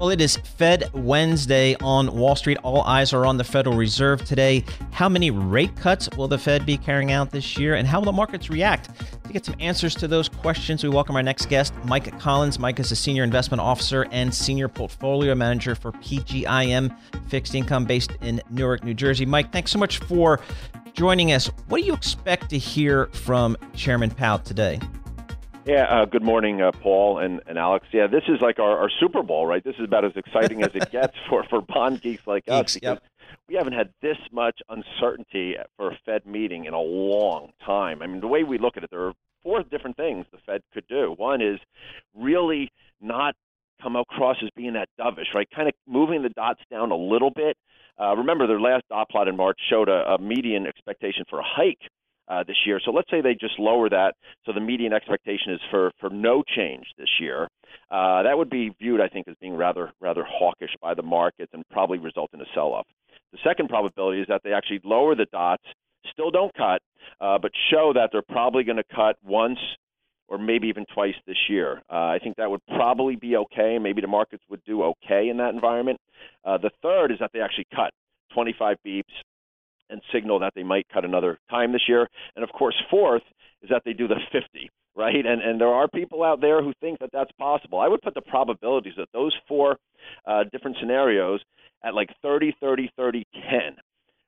Well, 0.00 0.08
it 0.08 0.22
is 0.22 0.38
Fed 0.38 0.88
Wednesday 0.94 1.76
on 1.82 2.16
Wall 2.16 2.34
Street. 2.34 2.56
All 2.62 2.80
eyes 2.84 3.12
are 3.12 3.26
on 3.26 3.36
the 3.36 3.44
Federal 3.44 3.76
Reserve 3.76 4.24
today. 4.24 4.64
How 4.92 5.10
many 5.10 5.30
rate 5.30 5.76
cuts 5.76 6.08
will 6.16 6.26
the 6.26 6.38
Fed 6.38 6.64
be 6.64 6.78
carrying 6.78 7.12
out 7.12 7.30
this 7.30 7.58
year, 7.58 7.74
and 7.74 7.86
how 7.86 7.98
will 7.98 8.06
the 8.06 8.12
markets 8.12 8.48
react? 8.48 8.88
To 9.24 9.30
get 9.30 9.44
some 9.44 9.56
answers 9.60 9.94
to 9.96 10.08
those 10.08 10.26
questions, 10.26 10.82
we 10.82 10.88
welcome 10.88 11.16
our 11.16 11.22
next 11.22 11.50
guest, 11.50 11.74
Mike 11.84 12.18
Collins. 12.18 12.58
Mike 12.58 12.80
is 12.80 12.90
a 12.90 12.96
senior 12.96 13.24
investment 13.24 13.60
officer 13.60 14.06
and 14.10 14.34
senior 14.34 14.68
portfolio 14.68 15.34
manager 15.34 15.74
for 15.74 15.92
PGIM 15.92 16.96
Fixed 17.28 17.54
Income 17.54 17.84
based 17.84 18.12
in 18.22 18.40
Newark, 18.48 18.82
New 18.82 18.94
Jersey. 18.94 19.26
Mike, 19.26 19.52
thanks 19.52 19.70
so 19.70 19.78
much 19.78 19.98
for 19.98 20.40
joining 20.94 21.32
us. 21.32 21.48
What 21.68 21.82
do 21.82 21.86
you 21.86 21.92
expect 21.92 22.48
to 22.48 22.58
hear 22.58 23.08
from 23.08 23.54
Chairman 23.74 24.08
Powell 24.08 24.38
today? 24.38 24.80
Yeah, 25.66 25.84
uh, 25.84 26.04
good 26.06 26.22
morning, 26.22 26.62
uh, 26.62 26.72
Paul 26.72 27.18
and, 27.18 27.42
and 27.46 27.58
Alix. 27.58 27.86
Yeah, 27.92 28.06
this 28.06 28.22
is 28.28 28.40
like 28.40 28.58
our, 28.58 28.78
our 28.78 28.90
Super 28.98 29.22
Bowl, 29.22 29.46
right? 29.46 29.62
This 29.62 29.74
is 29.78 29.84
about 29.84 30.06
as 30.06 30.12
exciting 30.16 30.62
as 30.62 30.70
it 30.74 30.90
gets 30.92 31.14
for, 31.28 31.44
for 31.50 31.60
bond 31.60 32.00
geeks 32.00 32.26
like 32.26 32.46
Geeks, 32.46 32.54
us 32.54 32.74
because 32.74 32.98
yep. 32.98 33.02
we 33.46 33.56
haven't 33.56 33.74
had 33.74 33.90
this 34.00 34.16
much 34.32 34.60
uncertainty 34.70 35.56
for 35.76 35.90
a 35.90 35.98
Fed 36.06 36.24
meeting 36.24 36.64
in 36.64 36.72
a 36.72 36.80
long 36.80 37.52
time. 37.64 38.00
I 38.00 38.06
mean, 38.06 38.20
the 38.20 38.26
way 38.26 38.42
we 38.42 38.58
look 38.58 38.78
at 38.78 38.84
it, 38.84 38.90
there 38.90 39.06
are 39.06 39.12
four 39.42 39.62
different 39.62 39.98
things 39.98 40.24
the 40.32 40.38
Fed 40.46 40.62
could 40.72 40.86
do. 40.88 41.14
One 41.16 41.42
is 41.42 41.58
really 42.14 42.72
not 43.02 43.34
come 43.82 43.96
across 43.96 44.36
as 44.42 44.48
being 44.56 44.72
that 44.74 44.88
dovish, 44.98 45.34
right? 45.34 45.48
Kind 45.54 45.68
of 45.68 45.74
moving 45.86 46.22
the 46.22 46.30
dots 46.30 46.62
down 46.70 46.90
a 46.90 46.96
little 46.96 47.30
bit. 47.30 47.56
Uh, 48.00 48.16
remember, 48.16 48.46
their 48.46 48.60
last 48.60 48.84
dot 48.88 49.10
plot 49.10 49.28
in 49.28 49.36
March 49.36 49.58
showed 49.68 49.90
a, 49.90 50.14
a 50.14 50.18
median 50.18 50.66
expectation 50.66 51.24
for 51.28 51.38
a 51.38 51.44
hike 51.44 51.90
uh, 52.30 52.44
this 52.46 52.56
year. 52.64 52.80
So 52.84 52.92
let's 52.92 53.10
say 53.10 53.20
they 53.20 53.34
just 53.34 53.58
lower 53.58 53.90
that. 53.90 54.14
So 54.46 54.52
the 54.52 54.60
median 54.60 54.92
expectation 54.92 55.52
is 55.52 55.60
for 55.70 55.90
for 56.00 56.08
no 56.08 56.42
change 56.56 56.86
this 56.96 57.08
year. 57.20 57.48
Uh, 57.90 58.22
that 58.22 58.38
would 58.38 58.50
be 58.50 58.70
viewed, 58.80 59.00
I 59.00 59.08
think, 59.08 59.28
as 59.28 59.34
being 59.40 59.54
rather 59.54 59.92
rather 60.00 60.24
hawkish 60.26 60.74
by 60.80 60.94
the 60.94 61.02
markets 61.02 61.50
and 61.52 61.64
probably 61.70 61.98
result 61.98 62.30
in 62.32 62.40
a 62.40 62.46
sell-off. 62.54 62.86
The 63.32 63.38
second 63.44 63.68
probability 63.68 64.20
is 64.20 64.28
that 64.28 64.42
they 64.44 64.52
actually 64.52 64.80
lower 64.84 65.14
the 65.14 65.26
dots, 65.26 65.64
still 66.12 66.30
don't 66.30 66.54
cut, 66.54 66.80
uh, 67.20 67.38
but 67.38 67.50
show 67.70 67.92
that 67.94 68.10
they're 68.12 68.22
probably 68.22 68.64
going 68.64 68.78
to 68.78 68.94
cut 68.94 69.16
once 69.22 69.58
or 70.28 70.38
maybe 70.38 70.68
even 70.68 70.86
twice 70.94 71.14
this 71.26 71.36
year. 71.48 71.82
Uh, 71.90 72.14
I 72.14 72.18
think 72.22 72.36
that 72.36 72.48
would 72.48 72.64
probably 72.68 73.16
be 73.16 73.36
okay. 73.36 73.78
Maybe 73.80 74.00
the 74.00 74.06
markets 74.06 74.44
would 74.48 74.62
do 74.64 74.84
okay 74.84 75.28
in 75.28 75.36
that 75.38 75.52
environment. 75.52 75.98
Uh, 76.44 76.56
the 76.56 76.70
third 76.82 77.10
is 77.10 77.18
that 77.18 77.30
they 77.32 77.40
actually 77.40 77.66
cut 77.74 77.90
25 78.32 78.76
beeps 78.86 79.02
and 79.90 80.00
signal 80.12 80.38
that 80.40 80.52
they 80.54 80.62
might 80.62 80.86
cut 80.92 81.04
another 81.04 81.38
time 81.50 81.72
this 81.72 81.88
year. 81.88 82.08
And 82.36 82.42
of 82.42 82.50
course, 82.50 82.74
fourth 82.90 83.22
is 83.62 83.70
that 83.70 83.82
they 83.84 83.92
do 83.92 84.08
the 84.08 84.16
50, 84.32 84.70
right? 84.96 85.26
And 85.26 85.42
and 85.42 85.60
there 85.60 85.68
are 85.68 85.88
people 85.88 86.22
out 86.22 86.40
there 86.40 86.62
who 86.62 86.72
think 86.80 87.00
that 87.00 87.10
that's 87.12 87.32
possible. 87.32 87.80
I 87.80 87.88
would 87.88 88.02
put 88.02 88.14
the 88.14 88.22
probabilities 88.22 88.94
of 88.98 89.08
those 89.12 89.34
four 89.48 89.76
uh, 90.26 90.44
different 90.52 90.76
scenarios 90.80 91.40
at 91.84 91.94
like 91.94 92.08
30, 92.22 92.54
30, 92.60 92.90
30, 92.96 93.24
10. 93.34 93.42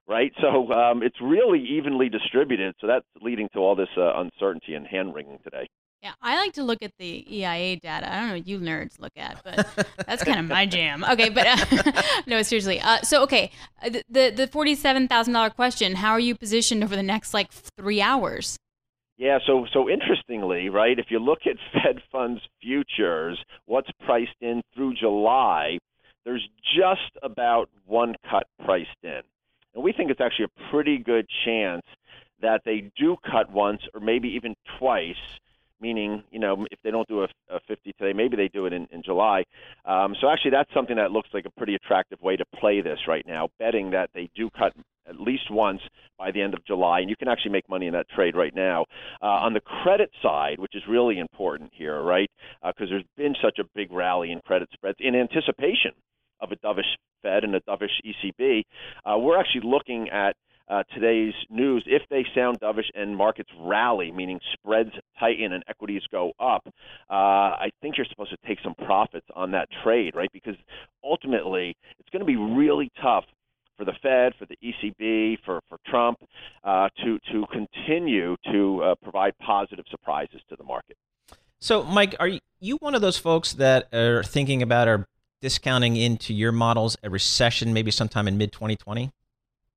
Right, 0.09 0.33
so 0.41 0.71
um, 0.73 1.05
it's 1.05 1.17
really 1.23 1.61
evenly 1.61 2.09
distributed. 2.09 2.75
So 2.81 2.89
that's 2.89 3.07
leading 3.23 3.49
to 3.53 3.61
all 3.61 3.77
this 3.77 3.89
uh, 3.97 4.21
uncertainty 4.21 4.75
and 4.75 4.85
hand 4.85 5.15
wringing 5.15 5.39
today. 5.45 5.69
Yeah, 6.03 6.15
I 6.21 6.37
like 6.37 6.55
to 6.55 6.65
look 6.65 6.83
at 6.83 6.91
the 6.99 7.25
EIA 7.33 7.77
data. 7.77 8.13
I 8.13 8.19
don't 8.19 8.29
know 8.31 8.35
what 8.35 8.49
you 8.49 8.59
nerds 8.59 8.99
look 8.99 9.13
at, 9.17 9.41
but 9.45 9.87
that's 10.05 10.25
kind 10.25 10.41
of 10.41 10.47
my 10.47 10.67
jam. 10.77 11.05
Okay, 11.05 11.29
but 11.29 11.47
uh, 11.47 12.03
no, 12.27 12.43
seriously. 12.43 12.81
Uh, 12.81 13.01
so, 13.03 13.23
okay, 13.23 13.53
uh, 13.81 13.89
the 13.89 14.03
the, 14.11 14.33
the 14.35 14.47
forty-seven 14.49 15.07
thousand 15.07 15.33
dollar 15.33 15.51
question: 15.51 15.95
How 15.95 16.11
are 16.11 16.21
you 16.21 16.35
positioned 16.35 16.83
over 16.83 16.97
the 16.97 17.05
next 17.05 17.33
like 17.33 17.53
three 17.53 18.03
hours? 18.03 18.57
Yeah, 19.17 19.39
so 19.47 19.65
so 19.73 19.89
interestingly, 19.89 20.69
right? 20.71 20.99
If 20.99 21.07
you 21.11 21.21
look 21.21 21.47
at 21.47 21.55
Fed 21.73 22.03
funds 22.11 22.41
futures, 22.61 23.39
what's 23.67 23.91
priced 24.05 24.35
in 24.41 24.61
through 24.75 24.95
July, 24.95 25.79
there's 26.25 26.49
just 26.75 27.17
about 27.23 27.69
one 27.87 28.17
cut 28.29 28.49
priced 28.65 28.89
in. 29.05 29.21
And 29.73 29.85
we 29.85 29.93
think 29.93 30.11
it's 30.11 30.21
actually 30.21 30.47
a 30.47 30.71
pretty 30.73 30.99
good 30.99 31.27
chance 31.45 31.83
that 32.41 32.63
they 32.65 32.91
do 32.99 33.17
cut 33.25 33.53
once 33.53 33.83
or 33.95 34.01
maybe 34.01 34.31
even 34.31 34.57
twice 34.81 35.15
meaning, 35.83 36.23
you 36.31 36.39
know, 36.39 36.67
if 36.71 36.79
they 36.83 36.91
don't 36.91 37.09
do 37.09 37.23
a, 37.23 37.29
a 37.51 37.61
50 37.69 37.93
today, 37.99 38.13
maybe 38.15 38.37
they 38.37 38.49
do 38.49 38.67
it 38.67 38.73
in, 38.73 38.87
in 38.91 39.03
July. 39.03 39.45
Um, 39.85 40.15
so 40.21 40.29
actually, 40.29 40.53
that's 40.53 40.73
something 40.73 40.97
that 40.97 41.11
looks 41.11 41.29
like 41.35 41.45
a 41.45 41.51
pretty 41.51 41.75
attractive 41.75 42.21
way 42.23 42.37
to 42.37 42.45
play 42.59 42.81
this 42.81 43.01
right 43.07 43.27
now, 43.27 43.49
betting 43.59 43.91
that 43.91 44.11
they 44.15 44.31
do 44.35 44.49
cut 44.57 44.73
at 45.09 45.21
least 45.21 45.51
once 45.51 45.81
by 46.17 46.31
the 46.31 46.41
end 46.41 46.55
of 46.55 46.65
July, 46.65 47.01
and 47.01 47.11
you 47.11 47.17
can 47.17 47.27
actually 47.29 47.51
make 47.51 47.69
money 47.69 47.89
in 47.89 47.93
that 47.93 48.09
trade 48.09 48.37
right 48.37 48.55
now. 48.55 48.85
Uh, 49.21 49.27
on 49.27 49.53
the 49.53 49.61
credit 49.61 50.11
side, 50.23 50.61
which 50.61 50.75
is 50.75 50.83
really 50.89 51.19
important 51.19 51.73
here, 51.75 52.01
right, 52.01 52.31
because 52.65 52.87
uh, 52.89 52.91
there's 52.91 53.05
been 53.17 53.35
such 53.43 53.59
a 53.59 53.65
big 53.75 53.93
rally 53.93 54.31
in 54.31 54.41
credit 54.47 54.69
spreads 54.73 54.99
in 55.01 55.17
anticipation 55.17 55.91
of 56.41 56.53
a 56.53 56.57
dovish 56.57 56.97
Fed 57.23 57.45
and 57.45 57.55
a 57.55 57.61
dovish 57.61 58.01
ECB, 58.05 58.63
uh, 59.05 59.19
we're 59.19 59.39
actually 59.39 59.63
looking 59.65 60.09
at 60.11 60.37
uh, 60.73 60.83
today's 60.95 61.35
news, 61.51 61.85
if 61.87 62.03
they 62.09 62.25
sound 62.35 62.59
dovish 62.61 62.89
and 62.95 63.15
markets 63.15 63.51
rally, 63.61 64.11
meaning 64.11 64.41
spreads 64.55 64.91
tighten 65.21 65.53
and 65.53 65.63
equities 65.69 66.03
go 66.11 66.33
up, 66.41 66.63
uh, 67.11 67.13
I 67.13 67.71
think 67.83 67.99
you're 67.99 68.07
supposed 68.07 68.31
to 68.31 68.39
take 68.47 68.59
some 68.63 68.75
profits 68.75 69.27
on 69.37 69.51
that 69.51 69.69
trade, 69.85 70.15
right? 70.15 70.31
Because 70.33 70.57
ultimately, 71.05 71.77
it's 71.99 72.09
going 72.09 72.21
to 72.21 72.27
be 72.27 72.37
really 72.37 72.91
tough 73.03 73.25
for 73.77 73.85
the 73.85 73.93
Fed, 74.03 74.33
for 74.39 74.47
the 74.47 74.57
ECB, 74.65 75.39
for 75.45 75.61
for 75.69 75.79
Trump 75.87 76.19
uh, 76.65 76.89
to 77.05 77.19
to 77.33 77.45
continue 77.53 78.37
to 78.51 78.83
uh, 78.83 78.95
provide 79.03 79.35
positive 79.39 79.85
surprises 79.91 80.41
to 80.49 80.57
the 80.57 80.65
market. 80.65 80.97
So, 81.61 81.83
Mike, 81.83 82.17
are 82.19 82.31
you 82.61 82.77
one 82.81 82.95
of 82.95 83.03
those 83.03 83.19
folks 83.19 83.53
that 83.55 83.93
are 83.93 84.23
thinking 84.23 84.63
about 84.63 84.89
or 84.89 85.07
discounting 85.43 85.97
into 85.97 86.33
your 86.33 86.53
models 86.53 86.97
a 87.03 87.11
recession 87.11 87.73
maybe 87.75 87.91
sometime 87.91 88.27
in 88.27 88.39
mid 88.39 88.53
2020? 88.53 89.11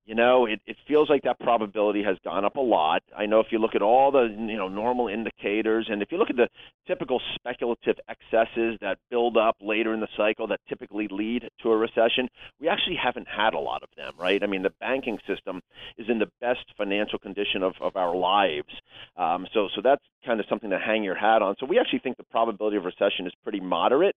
You 0.06 0.14
know, 0.14 0.46
it, 0.46 0.60
it 0.66 0.76
feels 0.86 1.10
like 1.10 1.22
that 1.22 1.40
probability 1.40 2.02
has 2.04 2.16
gone 2.22 2.44
up 2.44 2.54
a 2.54 2.60
lot. 2.60 3.02
I 3.16 3.26
know 3.26 3.40
if 3.40 3.48
you 3.50 3.58
look 3.58 3.74
at 3.74 3.82
all 3.82 4.12
the 4.12 4.28
you 4.30 4.56
know 4.56 4.68
normal 4.68 5.08
indicators, 5.08 5.88
and 5.90 6.00
if 6.00 6.12
you 6.12 6.18
look 6.18 6.30
at 6.30 6.36
the 6.36 6.48
typical 6.86 7.20
speculative 7.34 7.96
excesses 8.08 8.78
that 8.80 8.98
build 9.10 9.36
up 9.36 9.56
later 9.60 9.92
in 9.92 10.00
the 10.00 10.08
cycle 10.16 10.46
that 10.46 10.60
typically 10.68 11.08
lead 11.10 11.48
to 11.62 11.72
a 11.72 11.76
recession, 11.76 12.28
we 12.60 12.68
actually 12.68 12.94
haven't 12.94 13.26
had 13.26 13.52
a 13.52 13.58
lot 13.58 13.82
of 13.82 13.88
them, 13.96 14.12
right? 14.16 14.44
I 14.44 14.46
mean, 14.46 14.62
the 14.62 14.72
banking 14.78 15.18
system 15.26 15.60
is 15.98 16.06
in 16.08 16.20
the 16.20 16.30
best 16.40 16.64
financial 16.78 17.18
condition 17.18 17.64
of, 17.64 17.74
of 17.80 17.96
our 17.96 18.14
lives, 18.14 18.70
um, 19.16 19.48
so 19.52 19.68
so 19.74 19.80
that's 19.82 20.04
kind 20.24 20.38
of 20.38 20.46
something 20.48 20.70
to 20.70 20.78
hang 20.78 21.02
your 21.02 21.16
hat 21.16 21.42
on. 21.42 21.56
So 21.58 21.66
we 21.66 21.80
actually 21.80 21.98
think 21.98 22.16
the 22.16 22.24
probability 22.30 22.76
of 22.76 22.84
recession 22.84 23.26
is 23.26 23.32
pretty 23.42 23.60
moderate. 23.60 24.14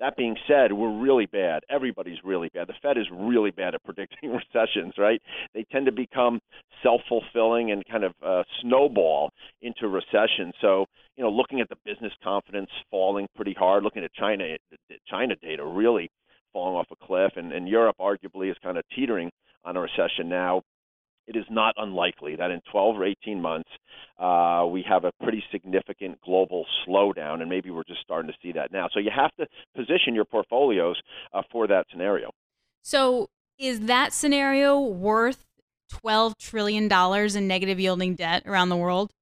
That 0.00 0.16
being 0.16 0.36
said, 0.48 0.72
we're 0.72 0.98
really 0.98 1.26
bad. 1.26 1.62
Everybody's 1.68 2.18
really 2.24 2.48
bad. 2.52 2.68
The 2.68 2.74
Fed 2.82 2.96
is 2.96 3.06
really 3.12 3.50
bad 3.50 3.74
at 3.74 3.84
predicting 3.84 4.30
recessions, 4.54 4.94
right? 4.98 5.20
They 5.54 5.64
tend 5.70 5.86
to 5.86 5.92
become 5.92 6.40
self 6.82 7.02
fulfilling 7.08 7.70
and 7.70 7.84
kind 7.86 8.04
of 8.04 8.12
uh, 8.24 8.42
snowball 8.62 9.30
into 9.60 9.88
recession. 9.88 10.52
So, 10.60 10.86
you 11.16 11.24
know, 11.24 11.30
looking 11.30 11.60
at 11.60 11.68
the 11.68 11.76
business 11.84 12.12
confidence 12.24 12.70
falling 12.90 13.28
pretty 13.36 13.54
hard, 13.58 13.84
looking 13.84 14.02
at 14.02 14.12
China, 14.14 14.56
China 15.06 15.36
data 15.36 15.64
really 15.64 16.10
falling 16.52 16.76
off 16.76 16.86
a 16.90 17.06
cliff, 17.06 17.32
and, 17.36 17.52
and 17.52 17.68
Europe 17.68 17.96
arguably 18.00 18.50
is 18.50 18.56
kind 18.62 18.78
of 18.78 18.84
teetering 18.96 19.30
on 19.64 19.76
a 19.76 19.80
recession 19.80 20.28
now 20.28 20.62
it 21.30 21.36
is 21.36 21.44
not 21.48 21.74
unlikely 21.78 22.34
that 22.36 22.50
in 22.50 22.60
12 22.72 22.96
or 22.96 23.04
18 23.04 23.40
months 23.40 23.68
uh, 24.18 24.66
we 24.66 24.84
have 24.86 25.04
a 25.04 25.12
pretty 25.22 25.42
significant 25.52 26.20
global 26.22 26.66
slowdown, 26.86 27.40
and 27.40 27.48
maybe 27.48 27.70
we're 27.70 27.84
just 27.84 28.00
starting 28.00 28.30
to 28.30 28.36
see 28.42 28.52
that 28.52 28.72
now. 28.72 28.88
So 28.92 28.98
you 28.98 29.10
have 29.14 29.30
to 29.36 29.46
position 29.76 30.14
your 30.14 30.24
portfolios 30.24 31.00
uh, 31.32 31.42
for 31.52 31.68
that 31.68 31.86
scenario. 31.90 32.30
So 32.82 33.30
is 33.58 33.80
that 33.82 34.12
scenario 34.12 34.80
worth 34.80 35.44
$12 36.04 36.36
trillion 36.36 36.90
in 36.90 37.48
negative 37.48 37.78
yielding 37.78 38.16
debt 38.16 38.42
around 38.44 38.68
the 38.68 38.76
world? 38.76 39.12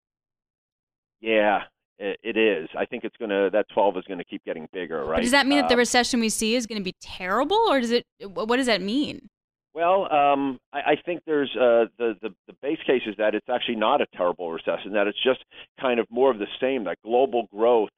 Yeah, 1.20 1.64
it 1.98 2.36
is. 2.36 2.68
I 2.78 2.86
think 2.86 3.04
it's 3.04 3.16
going 3.16 3.30
to 3.30 3.50
that 3.52 3.66
12 3.74 3.98
is 3.98 4.04
going 4.04 4.18
to 4.18 4.24
keep 4.24 4.44
getting 4.44 4.68
bigger, 4.72 5.04
right? 5.04 5.16
But 5.16 5.22
does 5.22 5.32
that 5.32 5.46
mean 5.46 5.58
uh, 5.58 5.62
that 5.62 5.68
the 5.68 5.74
um, 5.74 5.80
recession 5.80 6.20
we 6.20 6.28
see 6.28 6.54
is 6.54 6.66
going 6.66 6.78
to 6.78 6.84
be 6.84 6.94
terrible, 7.00 7.58
or 7.68 7.80
does 7.80 7.90
it? 7.90 8.06
What 8.22 8.56
does 8.56 8.66
that 8.66 8.80
mean? 8.80 9.28
Well, 9.78 10.12
um, 10.12 10.58
I, 10.72 10.78
I 10.78 10.94
think 11.06 11.20
there's 11.24 11.54
uh, 11.54 11.86
the, 11.98 12.16
the 12.20 12.30
the 12.48 12.54
base 12.60 12.80
case 12.84 13.02
is 13.06 13.14
that 13.18 13.36
it's 13.36 13.46
actually 13.48 13.76
not 13.76 14.00
a 14.00 14.06
terrible 14.12 14.50
recession. 14.50 14.92
That 14.94 15.06
it's 15.06 15.22
just 15.22 15.38
kind 15.80 16.00
of 16.00 16.06
more 16.10 16.32
of 16.32 16.40
the 16.40 16.48
same. 16.60 16.82
That 16.82 16.98
global 17.04 17.46
growth 17.54 17.90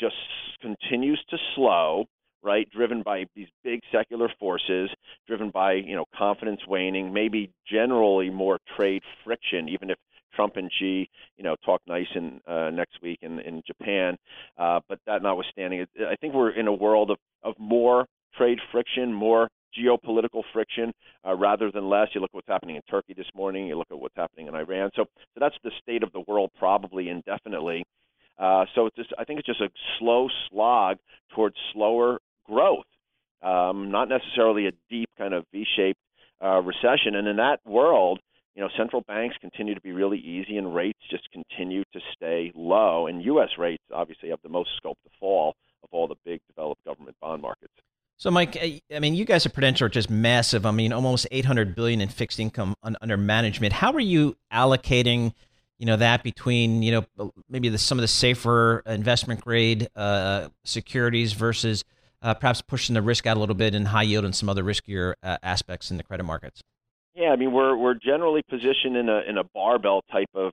just 0.00 0.14
continues 0.62 1.22
to 1.28 1.36
slow, 1.54 2.06
right? 2.42 2.66
Driven 2.70 3.02
by 3.02 3.26
these 3.34 3.48
big 3.62 3.80
secular 3.92 4.30
forces, 4.40 4.88
driven 5.26 5.50
by 5.50 5.74
you 5.74 5.94
know 5.94 6.06
confidence 6.16 6.62
waning, 6.66 7.12
maybe 7.12 7.52
generally 7.70 8.30
more 8.30 8.58
trade 8.74 9.02
friction, 9.22 9.68
even 9.68 9.90
if 9.90 9.98
Trump 10.34 10.56
and 10.56 10.70
Xi, 10.78 11.06
you 11.36 11.44
know, 11.44 11.54
talk 11.66 11.82
nice 11.86 12.08
in 12.14 12.40
uh, 12.46 12.70
next 12.70 13.02
week 13.02 13.18
in 13.20 13.40
in 13.40 13.60
Japan. 13.66 14.16
Uh, 14.56 14.80
but 14.88 15.00
that 15.06 15.22
notwithstanding, 15.22 15.84
I 16.00 16.16
think 16.16 16.32
we're 16.32 16.58
in 16.58 16.66
a 16.66 16.72
world 16.72 17.10
of 17.10 17.18
of 17.42 17.56
more 17.58 18.06
trade 18.38 18.58
friction, 18.72 19.12
more 19.12 19.50
geopolitical 19.78 20.42
friction 20.52 20.92
uh, 21.26 21.34
rather 21.34 21.70
than 21.70 21.88
less. 21.88 22.08
You 22.14 22.20
look 22.20 22.30
at 22.30 22.36
what's 22.36 22.48
happening 22.48 22.76
in 22.76 22.82
Turkey 22.82 23.14
this 23.14 23.26
morning. 23.34 23.66
You 23.66 23.76
look 23.76 23.90
at 23.90 23.98
what's 23.98 24.16
happening 24.16 24.48
in 24.48 24.54
Iran. 24.54 24.90
So, 24.94 25.04
so 25.16 25.40
that's 25.40 25.56
the 25.64 25.70
state 25.82 26.02
of 26.02 26.12
the 26.12 26.22
world 26.26 26.50
probably 26.58 27.08
indefinitely. 27.08 27.84
Uh, 28.38 28.66
so 28.74 28.86
it's 28.86 28.96
just, 28.96 29.12
I 29.18 29.24
think 29.24 29.38
it's 29.38 29.46
just 29.46 29.60
a 29.60 29.70
slow 29.98 30.28
slog 30.50 30.98
towards 31.34 31.56
slower 31.72 32.18
growth, 32.46 32.84
um, 33.42 33.90
not 33.90 34.08
necessarily 34.08 34.66
a 34.66 34.72
deep 34.90 35.08
kind 35.16 35.32
of 35.32 35.44
V-shaped 35.52 35.98
uh, 36.42 36.60
recession. 36.60 37.14
And 37.14 37.26
in 37.26 37.36
that 37.36 37.60
world, 37.64 38.20
you 38.54 38.62
know, 38.62 38.68
central 38.76 39.02
banks 39.02 39.36
continue 39.40 39.74
to 39.74 39.80
be 39.80 39.92
really 39.92 40.18
easy, 40.18 40.56
and 40.56 40.74
rates 40.74 40.98
just 41.10 41.28
continue 41.30 41.84
to 41.92 42.00
stay 42.14 42.52
low. 42.54 43.06
And 43.06 43.22
U.S. 43.24 43.50
rates 43.58 43.82
obviously 43.92 44.30
have 44.30 44.40
the 44.42 44.48
most 44.48 44.70
scope 44.78 44.98
to 45.04 45.10
fall 45.20 45.54
of 45.82 45.90
all 45.92 46.08
the 46.08 46.14
big 46.24 46.40
developed 46.48 46.82
government 46.84 47.16
bond 47.20 47.42
markets. 47.42 47.72
So, 48.18 48.30
Mike, 48.30 48.56
I 48.94 48.98
mean, 48.98 49.14
you 49.14 49.26
guys 49.26 49.44
at 49.44 49.52
Prudential 49.52 49.86
are 49.86 49.90
just 49.90 50.08
massive. 50.08 50.64
I 50.64 50.70
mean, 50.70 50.92
almost 50.92 51.26
800 51.30 51.74
billion 51.74 52.00
in 52.00 52.08
fixed 52.08 52.40
income 52.40 52.74
under 52.82 53.16
management. 53.18 53.74
How 53.74 53.92
are 53.92 54.00
you 54.00 54.36
allocating, 54.50 55.34
you 55.78 55.84
know, 55.84 55.96
that 55.96 56.22
between, 56.22 56.82
you 56.82 56.92
know, 57.18 57.32
maybe 57.50 57.68
the, 57.68 57.76
some 57.76 57.98
of 57.98 58.02
the 58.02 58.08
safer 58.08 58.82
investment 58.86 59.42
grade 59.42 59.88
uh, 59.94 60.48
securities 60.64 61.34
versus 61.34 61.84
uh, 62.22 62.32
perhaps 62.32 62.62
pushing 62.62 62.94
the 62.94 63.02
risk 63.02 63.26
out 63.26 63.36
a 63.36 63.40
little 63.40 63.54
bit 63.54 63.74
in 63.74 63.84
high 63.84 64.02
yield 64.02 64.24
and 64.24 64.34
some 64.34 64.48
other 64.48 64.64
riskier 64.64 65.14
uh, 65.22 65.36
aspects 65.42 65.90
in 65.90 65.98
the 65.98 66.02
credit 66.02 66.24
markets? 66.24 66.62
Yeah, 67.14 67.30
I 67.30 67.36
mean, 67.36 67.52
we're 67.52 67.76
we're 67.76 67.94
generally 67.94 68.42
positioned 68.48 68.96
in 68.96 69.08
a 69.08 69.20
in 69.26 69.38
a 69.38 69.44
barbell 69.44 70.02
type 70.12 70.28
of 70.34 70.52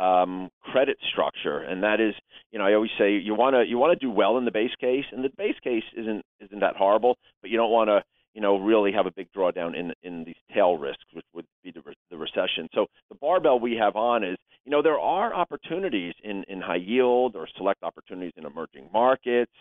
um, 0.00 0.48
credit 0.62 0.96
structure, 1.12 1.58
and 1.58 1.82
that 1.82 2.00
is, 2.00 2.14
you 2.50 2.58
know, 2.58 2.64
I 2.64 2.74
always 2.74 2.90
say 2.98 3.16
you 3.18 3.34
want 3.34 3.54
to 3.54 3.64
you 3.68 3.78
want 3.78 3.98
to 3.98 4.06
do 4.06 4.10
well 4.10 4.38
in 4.38 4.44
the 4.44 4.50
base 4.50 4.74
case, 4.80 5.04
and 5.12 5.22
the 5.22 5.30
base 5.36 5.58
case 5.62 5.84
isn't 5.96 6.24
isn't 6.40 6.60
that 6.60 6.76
horrible, 6.76 7.18
but 7.42 7.50
you 7.50 7.56
don't 7.56 7.70
want 7.70 7.88
to, 7.88 8.02
you 8.34 8.40
know, 8.40 8.58
really 8.58 8.92
have 8.92 9.06
a 9.06 9.12
big 9.12 9.28
drawdown 9.36 9.76
in 9.78 9.92
in 10.02 10.24
these 10.24 10.40
tail 10.54 10.78
risks, 10.78 11.04
which 11.12 11.26
would 11.34 11.46
be 11.62 11.70
the, 11.70 11.82
the 12.10 12.16
recession. 12.16 12.68
So 12.74 12.86
barbell 13.20 13.60
we 13.60 13.76
have 13.76 13.96
on 13.96 14.24
is, 14.24 14.36
you 14.64 14.70
know, 14.72 14.82
there 14.82 14.98
are 14.98 15.34
opportunities 15.34 16.14
in 16.22 16.44
in 16.48 16.60
high 16.60 16.76
yield 16.76 17.36
or 17.36 17.48
select 17.56 17.82
opportunities 17.82 18.32
in 18.36 18.44
emerging 18.44 18.88
markets, 18.92 19.52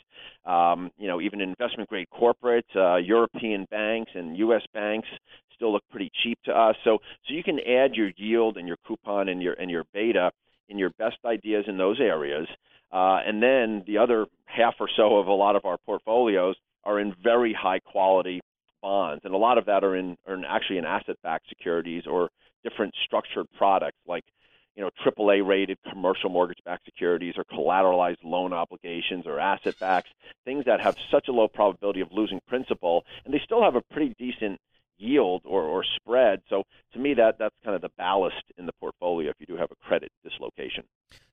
um, 0.46 0.92
you 0.98 1.08
know, 1.08 1.22
even 1.22 1.42
investment 1.42 1.90
grade 1.90 2.08
corporates, 2.14 2.76
uh, 2.76 2.98
European 2.98 3.66
banks 3.72 4.12
and 4.16 4.38
U.S. 4.38 4.62
banks 4.74 5.08
still 5.56 5.74
look 5.74 5.84
pretty 5.90 6.12
cheap 6.24 6.38
to 6.46 6.52
us. 6.52 6.76
So 6.84 7.00
so 7.28 7.34
you 7.34 7.44
can 7.44 7.60
add 7.60 7.96
your 7.96 8.12
yield 8.18 8.58
and 8.58 8.68
your 8.68 8.78
coupon 8.86 9.30
and 9.30 9.42
your 9.42 9.54
and 9.54 9.70
your 9.70 9.84
beta 9.94 10.32
in 10.68 10.78
your 10.78 10.92
best 11.00 11.18
ideas 11.26 11.66
in 11.68 11.78
those 11.78 12.00
areas. 12.00 12.48
Uh, 12.92 13.20
and 13.26 13.42
then 13.42 13.84
the 13.86 13.98
other 13.98 14.26
half 14.46 14.76
or 14.80 14.90
so 14.96 15.18
of 15.18 15.28
a 15.28 15.34
lot 15.34 15.56
of 15.56 15.66
our 15.66 15.78
portfolios 15.86 16.56
are 16.84 17.00
in 17.00 17.14
very 17.24 17.54
high 17.54 17.80
quality 17.80 18.42
bonds, 18.82 19.22
and 19.26 19.34
a 19.34 19.38
lot 19.38 19.58
of 19.58 19.66
that 19.66 19.84
are 19.84 19.96
in, 19.96 20.18
are 20.28 20.36
in 20.36 20.46
actually 20.46 20.78
in 20.78 20.86
asset-backed 20.86 21.48
securities 21.50 22.04
or 22.08 22.30
different 22.64 22.94
structured 23.06 23.48
products 23.58 23.98
like 24.08 24.24
you 24.76 24.84
know 24.84 24.90
AAA 25.06 25.46
rated 25.46 25.78
commercial 25.90 26.30
mortgage-backed 26.30 26.86
securities 26.86 27.36
or 27.38 27.44
collateralized 27.46 28.24
loan 28.24 28.54
obligations 28.54 29.26
or 29.26 29.40
asset 29.40 29.78
backs, 29.80 30.10
things 30.46 30.66
that 30.66 30.80
have 30.80 30.96
such 31.12 31.28
a 31.28 31.32
low 31.32 31.48
probability 31.48 32.02
of 32.02 32.10
losing 32.12 32.40
principal, 32.48 33.04
and 33.26 33.34
they 33.34 33.42
still 33.44 33.64
have 33.64 33.76
a 33.76 33.82
pretty 33.82 34.16
decent 34.18 34.60
yield 34.98 35.42
or, 35.46 35.64
or 35.64 35.84
spread. 35.84 36.42
So 36.50 36.64
to 36.94 37.00
me, 37.00 37.14
that 37.16 37.38
that's 37.40 37.56
kind 37.64 37.76
of 37.76 37.82
the 37.82 37.92
ballast 37.98 38.44
in 38.58 38.66
the 38.66 38.74
portfolio 38.74 39.30
if 39.30 39.36
you 39.40 39.46
do 39.46 39.58
have 39.58 39.72
a 39.72 39.88
credit 39.88 40.12
dislocation. 40.24 40.84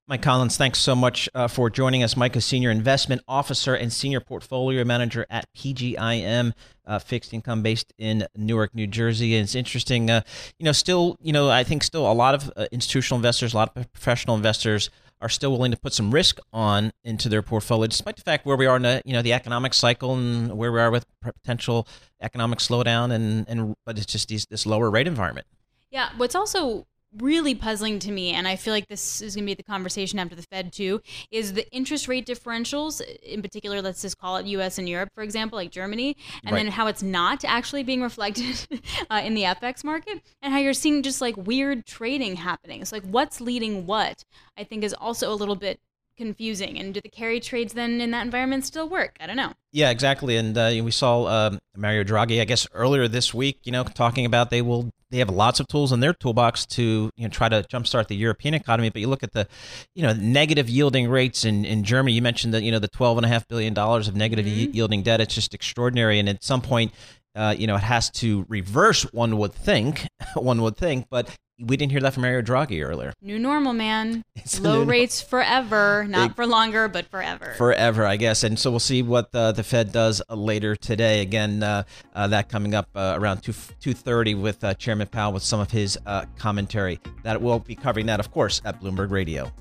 Mike 0.08 0.22
Collins, 0.22 0.56
thanks 0.56 0.78
so 0.78 0.94
much 0.94 1.28
uh, 1.34 1.48
for 1.48 1.68
joining 1.68 2.04
us. 2.04 2.16
Mike 2.16 2.36
is 2.36 2.44
Senior 2.44 2.70
Investment 2.70 3.22
Officer 3.26 3.74
and 3.74 3.92
Senior 3.92 4.20
Portfolio 4.20 4.84
Manager 4.84 5.26
at 5.28 5.52
PGIM, 5.52 6.52
uh, 6.86 7.00
fixed 7.00 7.34
income 7.34 7.60
based 7.60 7.92
in 7.98 8.24
Newark, 8.36 8.72
New 8.72 8.86
Jersey. 8.86 9.34
And 9.34 9.42
it's 9.42 9.56
interesting, 9.56 10.08
uh, 10.08 10.20
you 10.60 10.64
know, 10.64 10.70
still, 10.70 11.16
you 11.20 11.32
know, 11.32 11.50
I 11.50 11.64
think 11.64 11.82
still 11.82 12.08
a 12.08 12.14
lot 12.14 12.36
of 12.36 12.52
uh, 12.56 12.66
institutional 12.70 13.16
investors, 13.16 13.52
a 13.52 13.56
lot 13.56 13.76
of 13.76 13.92
professional 13.92 14.36
investors 14.36 14.90
are 15.20 15.28
still 15.28 15.50
willing 15.50 15.72
to 15.72 15.76
put 15.76 15.92
some 15.92 16.12
risk 16.12 16.38
on 16.52 16.92
into 17.02 17.28
their 17.28 17.42
portfolio, 17.42 17.88
despite 17.88 18.14
the 18.14 18.22
fact 18.22 18.46
where 18.46 18.56
we 18.56 18.66
are 18.66 18.76
in 18.76 18.82
the 18.82 19.02
you 19.04 19.12
know 19.12 19.22
the 19.22 19.32
economic 19.32 19.74
cycle 19.74 20.14
and 20.14 20.56
where 20.56 20.70
we 20.70 20.78
are 20.78 20.92
with 20.92 21.04
potential 21.20 21.88
economic 22.20 22.60
slowdown 22.60 23.10
and 23.10 23.44
and 23.48 23.74
but 23.84 23.96
it's 23.96 24.06
just 24.06 24.28
these, 24.28 24.46
this 24.46 24.66
lower 24.66 24.88
rate 24.88 25.08
environment. 25.08 25.48
Yeah, 25.90 26.10
what's 26.16 26.36
also 26.36 26.86
really 27.18 27.54
puzzling 27.54 27.98
to 28.00 28.12
me, 28.12 28.32
and 28.32 28.46
I 28.46 28.56
feel 28.56 28.72
like 28.72 28.88
this 28.88 29.20
is 29.20 29.34
going 29.34 29.44
to 29.44 29.50
be 29.50 29.54
the 29.54 29.62
conversation 29.62 30.18
after 30.18 30.34
the 30.34 30.42
Fed 30.42 30.72
too, 30.72 31.00
is 31.30 31.52
the 31.52 31.68
interest 31.72 32.08
rate 32.08 32.26
differentials. 32.26 33.00
In 33.22 33.42
particular, 33.42 33.82
let's 33.82 34.02
just 34.02 34.18
call 34.18 34.36
it 34.36 34.46
U.S. 34.46 34.78
and 34.78 34.88
Europe, 34.88 35.10
for 35.14 35.22
example, 35.22 35.56
like 35.56 35.70
Germany, 35.70 36.16
and 36.44 36.52
right. 36.52 36.64
then 36.64 36.72
how 36.72 36.86
it's 36.86 37.02
not 37.02 37.44
actually 37.44 37.82
being 37.82 38.02
reflected 38.02 38.66
uh, 39.10 39.22
in 39.24 39.34
the 39.34 39.42
FX 39.42 39.84
market, 39.84 40.22
and 40.42 40.52
how 40.52 40.58
you're 40.58 40.72
seeing 40.72 41.02
just 41.02 41.20
like 41.20 41.36
weird 41.36 41.86
trading 41.86 42.36
happening. 42.36 42.80
It's 42.80 42.92
like 42.92 43.04
what's 43.04 43.40
leading 43.40 43.86
what. 43.86 44.24
I 44.58 44.64
think 44.64 44.84
is 44.84 44.94
also 44.94 45.32
a 45.32 45.34
little 45.34 45.56
bit 45.56 45.80
confusing. 46.16 46.78
And 46.78 46.94
do 46.94 47.00
the 47.00 47.08
carry 47.08 47.40
trades 47.40 47.72
then 47.74 48.00
in 48.00 48.10
that 48.12 48.24
environment 48.24 48.64
still 48.64 48.88
work? 48.88 49.16
I 49.20 49.26
don't 49.26 49.36
know. 49.36 49.52
Yeah, 49.72 49.90
exactly. 49.90 50.36
And 50.36 50.56
uh, 50.56 50.72
we 50.82 50.90
saw 50.90 51.26
um, 51.26 51.58
Mario 51.76 52.02
Draghi, 52.04 52.40
I 52.40 52.44
guess, 52.44 52.66
earlier 52.72 53.08
this 53.08 53.34
week, 53.34 53.60
you 53.64 53.72
know, 53.72 53.84
talking 53.84 54.24
about 54.24 54.50
they 54.50 54.62
will 54.62 54.90
they 55.10 55.18
have 55.18 55.30
lots 55.30 55.60
of 55.60 55.68
tools 55.68 55.92
in 55.92 56.00
their 56.00 56.12
toolbox 56.12 56.66
to 56.66 57.10
you 57.16 57.24
know 57.24 57.28
try 57.28 57.48
to 57.48 57.62
jumpstart 57.70 58.08
the 58.08 58.16
European 58.16 58.54
economy. 58.54 58.90
But 58.90 59.00
you 59.00 59.08
look 59.08 59.22
at 59.22 59.32
the 59.32 59.46
you 59.94 60.02
know 60.02 60.12
negative 60.12 60.68
yielding 60.68 61.08
rates 61.08 61.44
in, 61.44 61.64
in 61.64 61.84
Germany. 61.84 62.14
You 62.14 62.22
mentioned 62.22 62.54
that 62.54 62.62
you 62.62 62.72
know 62.72 62.78
the 62.78 62.88
twelve 62.88 63.16
and 63.18 63.24
a 63.24 63.28
half 63.28 63.46
billion 63.46 63.74
dollars 63.74 64.08
of 64.08 64.16
negative 64.16 64.46
mm-hmm. 64.46 64.72
yielding 64.72 65.02
debt. 65.02 65.20
It's 65.20 65.34
just 65.34 65.54
extraordinary. 65.54 66.18
And 66.18 66.28
at 66.28 66.42
some 66.42 66.60
point, 66.60 66.92
uh, 67.36 67.54
you 67.56 67.66
know, 67.66 67.76
it 67.76 67.82
has 67.82 68.10
to 68.10 68.44
reverse. 68.48 69.02
One 69.12 69.36
would 69.38 69.54
think, 69.54 70.06
one 70.34 70.62
would 70.62 70.76
think, 70.76 71.06
but 71.10 71.30
we 71.58 71.76
didn't 71.76 71.92
hear 71.92 72.00
that 72.00 72.12
from 72.12 72.22
Mario 72.22 72.42
Draghi 72.42 72.84
earlier. 72.84 73.14
New 73.22 73.38
normal, 73.38 73.72
man. 73.72 74.22
It's 74.36 74.60
Low 74.60 74.84
rates 74.84 75.20
forever, 75.20 76.06
not 76.08 76.36
for 76.36 76.46
longer, 76.46 76.86
but 76.86 77.06
forever. 77.06 77.54
Forever, 77.56 78.06
I 78.06 78.16
guess. 78.16 78.44
And 78.44 78.56
so 78.56 78.70
we'll 78.70 78.78
see 78.78 79.02
what 79.02 79.32
the, 79.32 79.50
the 79.50 79.64
Fed 79.64 79.90
does 79.90 80.22
later 80.30 80.76
today. 80.76 81.20
Again, 81.20 81.64
uh, 81.64 81.82
uh, 82.14 82.28
that 82.28 82.48
coming 82.48 82.74
up 82.74 82.88
uh, 82.94 83.14
around 83.18 83.42
two 83.42 83.54
two 83.80 83.92
thirty 83.92 84.34
with 84.34 84.62
uh, 84.62 84.74
Chairman 84.74 85.08
Powell 85.08 85.32
with 85.32 85.42
some 85.42 85.58
of 85.58 85.72
his 85.72 85.98
uh, 86.06 86.26
commentary. 86.38 87.00
That 87.24 87.42
we'll 87.42 87.58
be 87.58 87.74
covering 87.74 88.06
that, 88.06 88.20
of 88.20 88.30
course, 88.30 88.62
at 88.64 88.80
Bloomberg 88.80 89.10
Radio. 89.10 89.52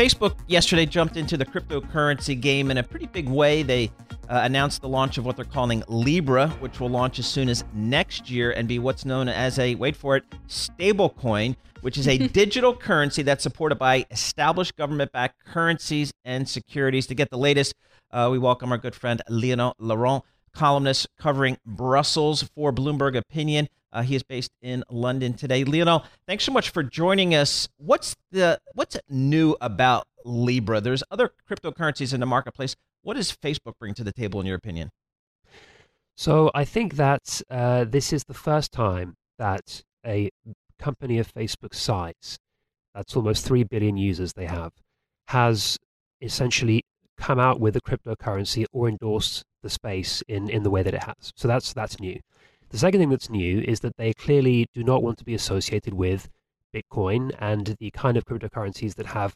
Facebook 0.00 0.38
yesterday 0.46 0.86
jumped 0.86 1.18
into 1.18 1.36
the 1.36 1.44
cryptocurrency 1.44 2.40
game 2.40 2.70
in 2.70 2.78
a 2.78 2.82
pretty 2.82 3.04
big 3.04 3.28
way. 3.28 3.62
They 3.62 3.92
uh, 4.30 4.40
announced 4.44 4.80
the 4.80 4.88
launch 4.88 5.18
of 5.18 5.26
what 5.26 5.36
they're 5.36 5.44
calling 5.44 5.84
Libra, 5.88 6.48
which 6.60 6.80
will 6.80 6.88
launch 6.88 7.18
as 7.18 7.26
soon 7.26 7.50
as 7.50 7.64
next 7.74 8.30
year 8.30 8.52
and 8.52 8.66
be 8.66 8.78
what's 8.78 9.04
known 9.04 9.28
as 9.28 9.58
a, 9.58 9.74
wait 9.74 9.94
for 9.94 10.16
it, 10.16 10.24
stablecoin, 10.48 11.54
which 11.82 11.98
is 11.98 12.08
a 12.08 12.16
digital 12.28 12.74
currency 12.74 13.20
that's 13.20 13.42
supported 13.42 13.74
by 13.74 14.06
established 14.10 14.74
government 14.74 15.12
backed 15.12 15.44
currencies 15.44 16.14
and 16.24 16.48
securities. 16.48 17.06
To 17.08 17.14
get 17.14 17.28
the 17.28 17.36
latest, 17.36 17.74
uh, 18.10 18.30
we 18.32 18.38
welcome 18.38 18.72
our 18.72 18.78
good 18.78 18.94
friend 18.94 19.20
Lionel 19.28 19.74
Laurent, 19.78 20.24
columnist 20.54 21.08
covering 21.18 21.58
Brussels 21.64 22.42
for 22.42 22.72
Bloomberg 22.72 23.16
Opinion. 23.16 23.68
Uh, 23.92 24.02
he 24.02 24.14
is 24.14 24.22
based 24.22 24.52
in 24.62 24.84
London 24.90 25.34
today. 25.34 25.64
Lionel, 25.64 26.04
thanks 26.26 26.44
so 26.44 26.52
much 26.52 26.70
for 26.70 26.82
joining 26.82 27.34
us. 27.34 27.68
What's 27.76 28.16
the 28.30 28.60
what's 28.74 28.96
new 29.08 29.56
about 29.60 30.06
Libra? 30.24 30.80
There's 30.80 31.02
other 31.10 31.32
cryptocurrencies 31.50 32.14
in 32.14 32.20
the 32.20 32.26
marketplace. 32.26 32.76
What 33.02 33.16
does 33.16 33.32
Facebook 33.32 33.74
bring 33.78 33.94
to 33.94 34.04
the 34.04 34.12
table, 34.12 34.40
in 34.40 34.46
your 34.46 34.56
opinion? 34.56 34.90
So 36.16 36.50
I 36.54 36.64
think 36.64 36.96
that 36.96 37.40
uh, 37.50 37.84
this 37.84 38.12
is 38.12 38.24
the 38.24 38.34
first 38.34 38.72
time 38.72 39.16
that 39.38 39.82
a 40.06 40.30
company 40.78 41.18
of 41.18 41.32
Facebook's 41.32 41.78
size, 41.78 42.38
that's 42.94 43.16
almost 43.16 43.44
three 43.44 43.64
billion 43.64 43.96
users 43.96 44.34
they 44.34 44.46
have, 44.46 44.72
has 45.28 45.78
essentially 46.20 46.84
come 47.16 47.38
out 47.38 47.58
with 47.60 47.76
a 47.76 47.80
cryptocurrency 47.80 48.66
or 48.72 48.88
endorsed 48.88 49.44
the 49.62 49.70
space 49.70 50.22
in, 50.28 50.48
in 50.48 50.62
the 50.62 50.70
way 50.70 50.82
that 50.82 50.94
it 50.94 51.04
has. 51.04 51.32
So 51.36 51.48
that's 51.48 51.72
that's 51.72 52.00
new. 52.00 52.20
The 52.70 52.78
second 52.78 53.00
thing 53.00 53.10
that's 53.10 53.30
new 53.30 53.60
is 53.60 53.80
that 53.80 53.96
they 53.96 54.12
clearly 54.12 54.66
do 54.72 54.84
not 54.84 55.02
want 55.02 55.18
to 55.18 55.24
be 55.24 55.34
associated 55.34 55.94
with 55.94 56.28
Bitcoin 56.72 57.34
and 57.38 57.76
the 57.80 57.90
kind 57.90 58.16
of 58.16 58.24
cryptocurrencies 58.24 58.94
that 58.94 59.06
have 59.06 59.34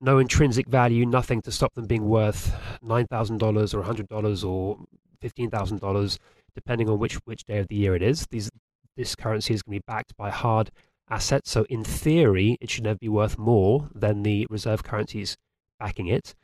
no 0.00 0.18
intrinsic 0.18 0.68
value, 0.68 1.06
nothing 1.06 1.40
to 1.42 1.50
stop 1.50 1.74
them 1.74 1.86
being 1.86 2.08
worth 2.08 2.54
$9,000 2.84 3.74
or 3.74 3.82
$100 3.82 4.48
or 4.48 4.78
$15,000, 5.22 6.18
depending 6.54 6.88
on 6.88 6.98
which, 6.98 7.14
which 7.24 7.44
day 7.44 7.58
of 7.58 7.68
the 7.68 7.74
year 7.74 7.96
it 7.96 8.02
is. 8.02 8.26
These, 8.30 8.50
this 8.96 9.16
currency 9.16 9.54
is 9.54 9.62
going 9.62 9.78
to 9.78 9.80
be 9.80 9.84
backed 9.86 10.16
by 10.16 10.30
hard 10.30 10.70
assets, 11.10 11.50
So, 11.50 11.64
in 11.70 11.84
theory, 11.84 12.58
it 12.60 12.70
should 12.70 12.84
never 12.84 12.98
be 12.98 13.08
worth 13.08 13.38
more 13.38 13.88
than 13.94 14.22
the 14.22 14.46
reserve 14.50 14.82
currencies 14.84 15.36
backing 15.78 16.06
it. 16.06 16.34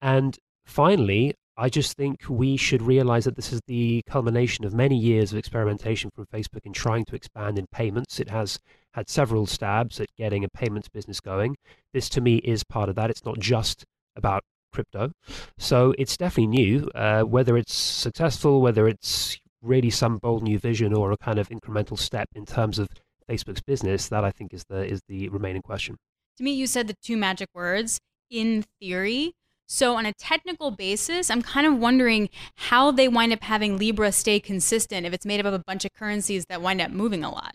And 0.00 0.38
finally, 0.64 1.34
I 1.56 1.68
just 1.68 1.96
think 1.96 2.22
we 2.28 2.56
should 2.56 2.82
realize 2.82 3.24
that 3.24 3.36
this 3.36 3.52
is 3.52 3.60
the 3.66 4.02
culmination 4.06 4.64
of 4.64 4.72
many 4.72 4.96
years 4.96 5.32
of 5.32 5.38
experimentation 5.38 6.10
from 6.14 6.26
Facebook 6.26 6.64
in 6.64 6.72
trying 6.72 7.04
to 7.06 7.14
expand 7.14 7.58
in 7.58 7.66
payments. 7.66 8.20
It 8.20 8.30
has 8.30 8.58
had 8.94 9.08
several 9.08 9.46
stabs 9.46 10.00
at 10.00 10.08
getting 10.16 10.44
a 10.44 10.48
payments 10.48 10.88
business 10.88 11.20
going. 11.20 11.56
This, 11.92 12.08
to 12.10 12.20
me, 12.20 12.36
is 12.36 12.64
part 12.64 12.88
of 12.88 12.94
that. 12.96 13.10
It's 13.10 13.24
not 13.24 13.38
just 13.38 13.84
about 14.16 14.42
crypto. 14.72 15.12
So 15.58 15.94
it's 15.98 16.16
definitely 16.16 16.46
new. 16.48 16.90
Uh, 16.94 17.22
whether 17.22 17.56
it's 17.56 17.74
successful, 17.74 18.60
whether 18.60 18.88
it's 18.88 19.38
really 19.60 19.90
some 19.90 20.18
bold 20.18 20.42
new 20.42 20.58
vision 20.58 20.94
or 20.94 21.12
a 21.12 21.16
kind 21.16 21.38
of 21.38 21.48
incremental 21.50 21.98
step 21.98 22.28
in 22.34 22.46
terms 22.46 22.78
of 22.78 22.88
Facebook's 23.28 23.62
business, 23.62 24.08
that 24.08 24.24
I 24.24 24.30
think 24.30 24.52
is 24.52 24.64
the 24.68 24.84
is 24.84 25.00
the 25.08 25.28
remaining 25.28 25.62
question. 25.62 25.96
To 26.38 26.44
me, 26.44 26.52
you 26.52 26.66
said 26.66 26.88
the 26.88 26.96
two 27.02 27.16
magic 27.16 27.48
words 27.54 28.00
in 28.30 28.64
theory. 28.80 29.34
So, 29.74 29.96
on 29.96 30.04
a 30.04 30.12
technical 30.12 30.70
basis, 30.70 31.30
I'm 31.30 31.40
kind 31.40 31.66
of 31.66 31.78
wondering 31.78 32.28
how 32.56 32.90
they 32.90 33.08
wind 33.08 33.32
up 33.32 33.42
having 33.42 33.78
Libra 33.78 34.12
stay 34.12 34.38
consistent 34.38 35.06
if 35.06 35.14
it's 35.14 35.24
made 35.24 35.40
up 35.40 35.46
of 35.46 35.54
a 35.54 35.60
bunch 35.60 35.86
of 35.86 35.94
currencies 35.94 36.44
that 36.50 36.60
wind 36.60 36.82
up 36.82 36.90
moving 36.90 37.24
a 37.24 37.30
lot. 37.30 37.54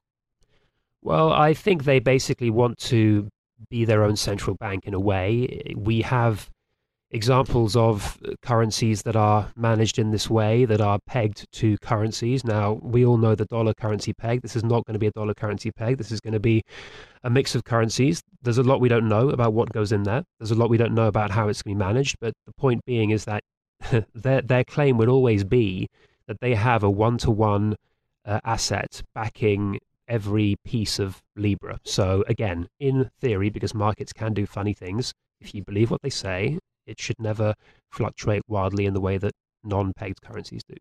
Well, 1.04 1.32
I 1.32 1.54
think 1.54 1.84
they 1.84 2.00
basically 2.00 2.50
want 2.50 2.80
to 2.80 3.28
be 3.70 3.86
their 3.86 4.04
own 4.04 4.16
central 4.16 4.56
bank 4.56 4.88
in 4.88 4.96
a 4.96 5.00
way. 5.00 5.76
We 5.76 6.02
have 6.02 6.50
examples 7.12 7.76
of 7.76 8.18
currencies 8.42 9.04
that 9.04 9.16
are 9.16 9.52
managed 9.56 9.98
in 9.98 10.12
this 10.12 10.30
way 10.30 10.66
that 10.66 10.82
are 10.82 11.00
pegged 11.06 11.50
to 11.54 11.78
currencies. 11.78 12.44
Now, 12.44 12.80
we 12.82 13.06
all 13.06 13.18
know 13.18 13.34
the 13.34 13.46
dollar 13.46 13.74
currency 13.74 14.14
peg. 14.14 14.42
This 14.42 14.56
is 14.56 14.64
not 14.64 14.86
going 14.86 14.94
to 14.94 15.00
be 15.00 15.08
a 15.08 15.12
dollar 15.12 15.34
currency 15.34 15.72
peg. 15.72 15.98
This 15.98 16.12
is 16.12 16.20
going 16.20 16.34
to 16.34 16.40
be 16.40 16.64
a 17.24 17.30
mix 17.30 17.56
of 17.56 17.64
currencies. 17.64 18.22
There's 18.42 18.58
a 18.58 18.64
lot 18.64 18.82
we 18.82 18.90
don't 18.90 19.08
know 19.08 19.30
about 19.30 19.54
what 19.54 19.72
goes 19.72 19.92
in 19.92 20.04
there. 20.04 20.24
There's 20.40 20.52
a 20.52 20.56
lot 20.56 20.70
we 20.70 20.78
don't 20.78 20.94
know 20.94 21.08
about 21.08 21.32
how 21.32 21.48
it's 21.48 21.62
going 21.62 21.76
to 21.76 21.80
be 21.80 21.86
managed. 21.86 22.18
But 22.20 22.34
the 22.46 22.54
point 22.54 22.84
being 22.86 23.12
is 23.12 23.26
that 23.26 23.44
their, 24.14 24.42
their 24.42 24.64
claim 24.66 24.98
would 24.98 25.10
always 25.10 25.44
be 25.44 25.88
that 26.28 26.42
they 26.42 26.56
have 26.56 26.84
a 26.84 26.90
one 26.90 27.18
to 27.20 27.32
one 27.32 27.76
asset 28.26 29.02
backing 29.16 29.80
every 30.08 30.56
piece 30.66 31.00
of 31.00 31.22
Libra. 31.36 31.80
So, 31.84 32.24
again, 32.28 32.68
in 32.80 33.10
theory, 33.20 33.50
because 33.50 33.74
markets 33.74 34.14
can 34.14 34.34
do 34.34 34.46
funny 34.46 34.74
things, 34.74 35.14
if 35.40 35.54
you 35.54 35.64
believe 35.64 35.92
what 35.92 36.02
they 36.02 36.10
say, 36.10 36.58
it 36.88 37.00
should 37.00 37.20
never 37.20 37.54
fluctuate 37.92 38.44
wildly 38.48 38.86
in 38.86 38.94
the 38.94 39.02
way 39.02 39.18
that 39.18 39.34
non-pegged 39.64 40.22
currencies 40.22 40.64
do. 40.68 40.76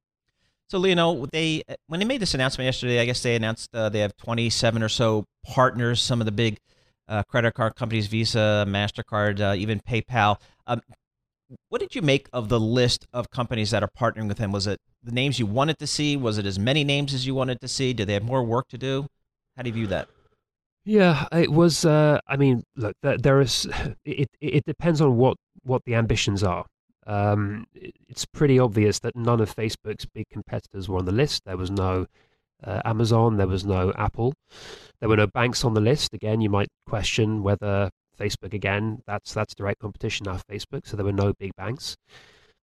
So, 0.68 0.78
Lionel, 0.78 1.26
they 1.32 1.62
when 1.86 2.00
they 2.00 2.06
made 2.06 2.20
this 2.20 2.34
announcement 2.34 2.66
yesterday, 2.66 3.00
I 3.00 3.04
guess 3.04 3.22
they 3.22 3.36
announced 3.36 3.70
uh, 3.74 3.88
they 3.88 4.00
have 4.00 4.16
27 4.16 4.82
or 4.82 4.88
so 4.88 5.24
partners. 5.44 6.02
Some 6.02 6.20
of 6.20 6.24
the 6.24 6.32
big 6.32 6.58
uh, 7.08 7.22
credit 7.24 7.54
card 7.54 7.76
companies, 7.76 8.08
Visa, 8.08 8.64
Mastercard, 8.68 9.40
uh, 9.40 9.54
even 9.54 9.80
PayPal. 9.80 10.40
Um, 10.66 10.80
what 11.68 11.80
did 11.80 11.94
you 11.94 12.02
make 12.02 12.28
of 12.32 12.48
the 12.48 12.58
list 12.58 13.06
of 13.12 13.30
companies 13.30 13.70
that 13.70 13.84
are 13.84 13.90
partnering 13.96 14.26
with 14.26 14.38
him? 14.38 14.50
Was 14.50 14.66
it 14.66 14.80
the 15.04 15.12
names 15.12 15.38
you 15.38 15.46
wanted 15.46 15.78
to 15.78 15.86
see? 15.86 16.16
Was 16.16 16.38
it 16.38 16.46
as 16.46 16.58
many 16.58 16.82
names 16.82 17.14
as 17.14 17.26
you 17.26 17.34
wanted 17.36 17.60
to 17.60 17.68
see? 17.68 17.92
Do 17.92 18.04
they 18.04 18.14
have 18.14 18.24
more 18.24 18.42
work 18.42 18.66
to 18.68 18.78
do? 18.78 19.06
How 19.56 19.62
do 19.62 19.68
you 19.68 19.74
view 19.74 19.86
that? 19.86 20.08
Yeah, 20.84 21.26
it 21.32 21.52
was. 21.52 21.84
Uh, 21.84 22.18
I 22.26 22.36
mean, 22.36 22.64
look, 22.76 22.94
there, 23.02 23.18
there 23.18 23.40
is. 23.40 23.68
It 24.04 24.28
it 24.40 24.64
depends 24.64 25.00
on 25.00 25.16
what 25.16 25.36
what 25.66 25.84
the 25.84 25.94
ambitions 25.94 26.42
are. 26.42 26.66
Um, 27.06 27.66
it's 27.74 28.24
pretty 28.26 28.58
obvious 28.58 28.98
that 29.00 29.14
none 29.14 29.40
of 29.40 29.54
Facebook's 29.54 30.06
big 30.06 30.26
competitors 30.30 30.88
were 30.88 30.98
on 30.98 31.04
the 31.04 31.12
list. 31.12 31.42
There 31.44 31.56
was 31.56 31.70
no 31.70 32.06
uh, 32.64 32.80
Amazon, 32.84 33.36
there 33.36 33.46
was 33.46 33.64
no 33.64 33.92
Apple, 33.96 34.34
there 35.00 35.08
were 35.08 35.16
no 35.16 35.26
banks 35.26 35.64
on 35.64 35.74
the 35.74 35.80
list. 35.80 36.14
Again, 36.14 36.40
you 36.40 36.50
might 36.50 36.68
question 36.86 37.42
whether 37.42 37.90
Facebook 38.18 38.54
again 38.54 39.02
that's 39.06 39.34
that's 39.34 39.54
direct 39.54 39.80
competition 39.80 40.24
now 40.24 40.40
Facebook. 40.50 40.86
So 40.86 40.96
there 40.96 41.04
were 41.04 41.12
no 41.12 41.32
big 41.38 41.54
banks. 41.56 41.96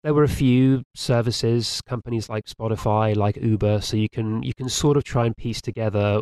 There 0.04 0.14
were 0.16 0.24
a 0.24 0.30
few 0.30 0.82
services, 0.96 1.82
companies 1.82 2.28
like 2.28 2.46
Spotify, 2.46 3.16
like 3.16 3.38
Uber. 3.38 3.82
So 3.82 3.98
you 3.98 4.10
can 4.10 4.42
you 4.44 4.54
can 4.54 4.70
sort 4.70 4.98
of 4.98 5.04
try 5.04 5.26
and 5.26 5.36
piece 5.36 5.62
together 5.62 6.22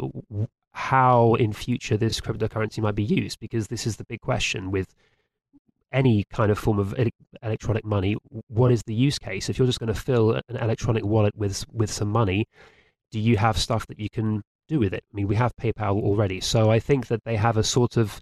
how 0.74 1.36
in 1.36 1.54
future 1.54 1.98
this 1.98 2.22
cryptocurrency 2.22 2.80
might 2.80 2.96
be 2.96 3.04
used 3.04 3.40
because 3.40 3.68
this 3.68 3.88
is 3.88 3.98
the 3.98 4.06
big 4.06 4.22
question 4.22 4.72
with 4.72 4.94
any 5.92 6.26
kind 6.32 6.52
of 6.52 6.60
form 6.60 6.80
of 6.80 6.96
electronic 7.42 7.86
money, 7.86 8.16
what 8.48 8.72
is 8.72 8.84
the 8.84 8.94
use 8.94 9.20
case? 9.20 9.50
If 9.50 9.58
you're 9.58 9.68
just 9.68 9.80
going 9.80 9.94
to 9.94 10.00
fill 10.00 10.34
an 10.34 10.58
electronic 10.58 11.04
wallet 11.04 11.36
with 11.36 11.66
with 11.72 11.92
some 11.92 12.10
money, 12.10 12.46
do 13.12 13.20
you 13.20 13.38
have 13.38 13.58
stuff 13.58 13.88
that 13.88 14.00
you 14.00 14.10
can 14.10 14.44
do 14.68 14.80
with 14.80 14.94
it? 14.94 15.04
I 15.12 15.16
mean, 15.16 15.28
we 15.28 15.36
have 15.36 15.56
PayPal 15.56 16.02
already, 16.02 16.40
so 16.42 16.70
I 16.70 16.80
think 16.80 17.08
that 17.08 17.24
they 17.24 17.36
have 17.36 17.58
a 17.58 17.64
sort 17.64 17.98
of 17.98 18.22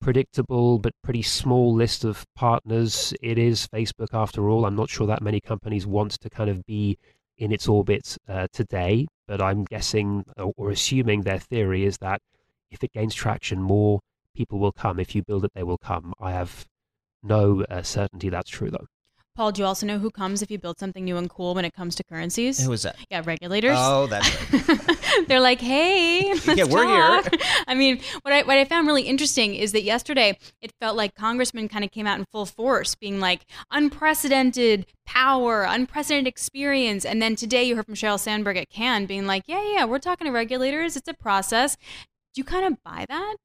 predictable 0.00 0.78
but 0.78 0.92
pretty 1.02 1.22
small 1.22 1.74
list 1.74 2.04
of 2.04 2.24
partners. 2.34 3.12
It 3.22 3.38
is 3.38 3.68
Facebook 3.68 4.14
after 4.14 4.48
all. 4.48 4.64
I'm 4.64 4.76
not 4.76 4.90
sure 4.90 5.06
that 5.06 5.22
many 5.22 5.40
companies 5.40 5.86
want 5.86 6.12
to 6.12 6.30
kind 6.30 6.48
of 6.48 6.64
be 6.64 6.96
in 7.36 7.52
its 7.52 7.68
orbit 7.68 8.16
uh, 8.28 8.46
today, 8.52 9.06
but 9.26 9.40
I'm 9.40 9.64
guessing 9.64 10.24
or 10.56 10.70
assuming 10.70 11.22
their 11.22 11.38
theory 11.38 11.84
is 11.84 11.98
that 11.98 12.20
if 12.70 12.84
it 12.84 12.92
gains 12.92 13.14
traction, 13.14 13.60
more 13.60 14.00
people 14.34 14.58
will 14.58 14.72
come. 14.72 15.00
If 15.00 15.14
you 15.14 15.22
build 15.22 15.44
it, 15.44 15.52
they 15.54 15.62
will 15.62 15.78
come. 15.78 16.12
I 16.20 16.32
have 16.32 16.66
no 17.22 17.64
uh, 17.70 17.82
certainty 17.82 18.28
that's 18.28 18.50
true, 18.50 18.70
though. 18.70 18.86
Paul, 19.36 19.52
do 19.52 19.62
you 19.62 19.66
also 19.66 19.86
know 19.86 19.98
who 19.98 20.10
comes 20.10 20.42
if 20.42 20.50
you 20.50 20.58
build 20.58 20.78
something 20.78 21.04
new 21.04 21.16
and 21.16 21.30
cool 21.30 21.54
when 21.54 21.64
it 21.64 21.72
comes 21.72 21.94
to 21.94 22.04
currencies? 22.04 22.62
Who 22.62 22.72
is 22.72 22.82
that? 22.82 22.96
Yeah, 23.10 23.22
regulators. 23.24 23.76
Oh, 23.78 24.06
that's 24.06 24.28
right. 24.52 24.98
They're 25.28 25.40
like, 25.40 25.60
hey, 25.60 26.34
yeah, 26.54 26.64
we're 26.64 26.84
talk. 26.84 27.30
here. 27.30 27.40
I 27.66 27.74
mean, 27.74 28.00
what 28.22 28.34
I 28.34 28.42
what 28.42 28.58
I 28.58 28.64
found 28.64 28.86
really 28.86 29.04
interesting 29.04 29.54
is 29.54 29.72
that 29.72 29.82
yesterday 29.82 30.36
it 30.60 30.72
felt 30.80 30.96
like 30.96 31.14
congressmen 31.14 31.68
kind 31.68 31.84
of 31.84 31.90
came 31.90 32.06
out 32.06 32.18
in 32.18 32.26
full 32.26 32.44
force, 32.44 32.96
being 32.96 33.20
like 33.20 33.46
unprecedented 33.70 34.84
power, 35.06 35.62
unprecedented 35.62 36.26
experience, 36.26 37.04
and 37.04 37.22
then 37.22 37.36
today 37.36 37.64
you 37.64 37.76
heard 37.76 37.86
from 37.86 37.94
Sheryl 37.94 38.18
Sandberg 38.18 38.56
at 38.56 38.68
Cannes 38.68 39.06
being 39.06 39.26
like, 39.26 39.44
yeah, 39.46 39.62
yeah, 39.72 39.84
we're 39.84 40.00
talking 40.00 40.26
to 40.26 40.32
regulators. 40.32 40.96
It's 40.96 41.08
a 41.08 41.14
process. 41.14 41.76
Do 42.34 42.40
you 42.40 42.44
kind 42.44 42.66
of 42.66 42.82
buy 42.82 43.06
that? 43.08 43.36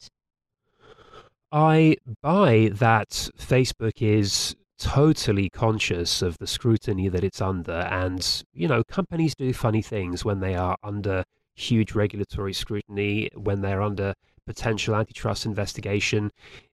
I 1.56 1.96
buy 2.22 2.70
that 2.74 3.12
Facebook 3.40 4.02
is 4.02 4.58
totally 4.78 5.50
conscious 5.50 6.22
of 6.22 6.38
the 6.38 6.48
scrutiny 6.48 7.08
that 7.08 7.24
it's 7.24 7.40
under. 7.40 7.72
And, 7.72 8.44
you 8.54 8.68
know, 8.68 8.84
companies 8.84 9.36
do 9.36 9.54
funny 9.54 9.82
things 9.82 10.26
when 10.26 10.42
they 10.42 10.56
are 10.56 10.76
under 10.84 11.24
huge 11.56 11.96
regulatory 11.96 12.52
scrutiny, 12.52 13.30
when 13.36 13.62
they're 13.62 13.82
under 13.82 14.16
potential 14.46 14.96
antitrust 14.96 15.46
investigation. 15.46 16.30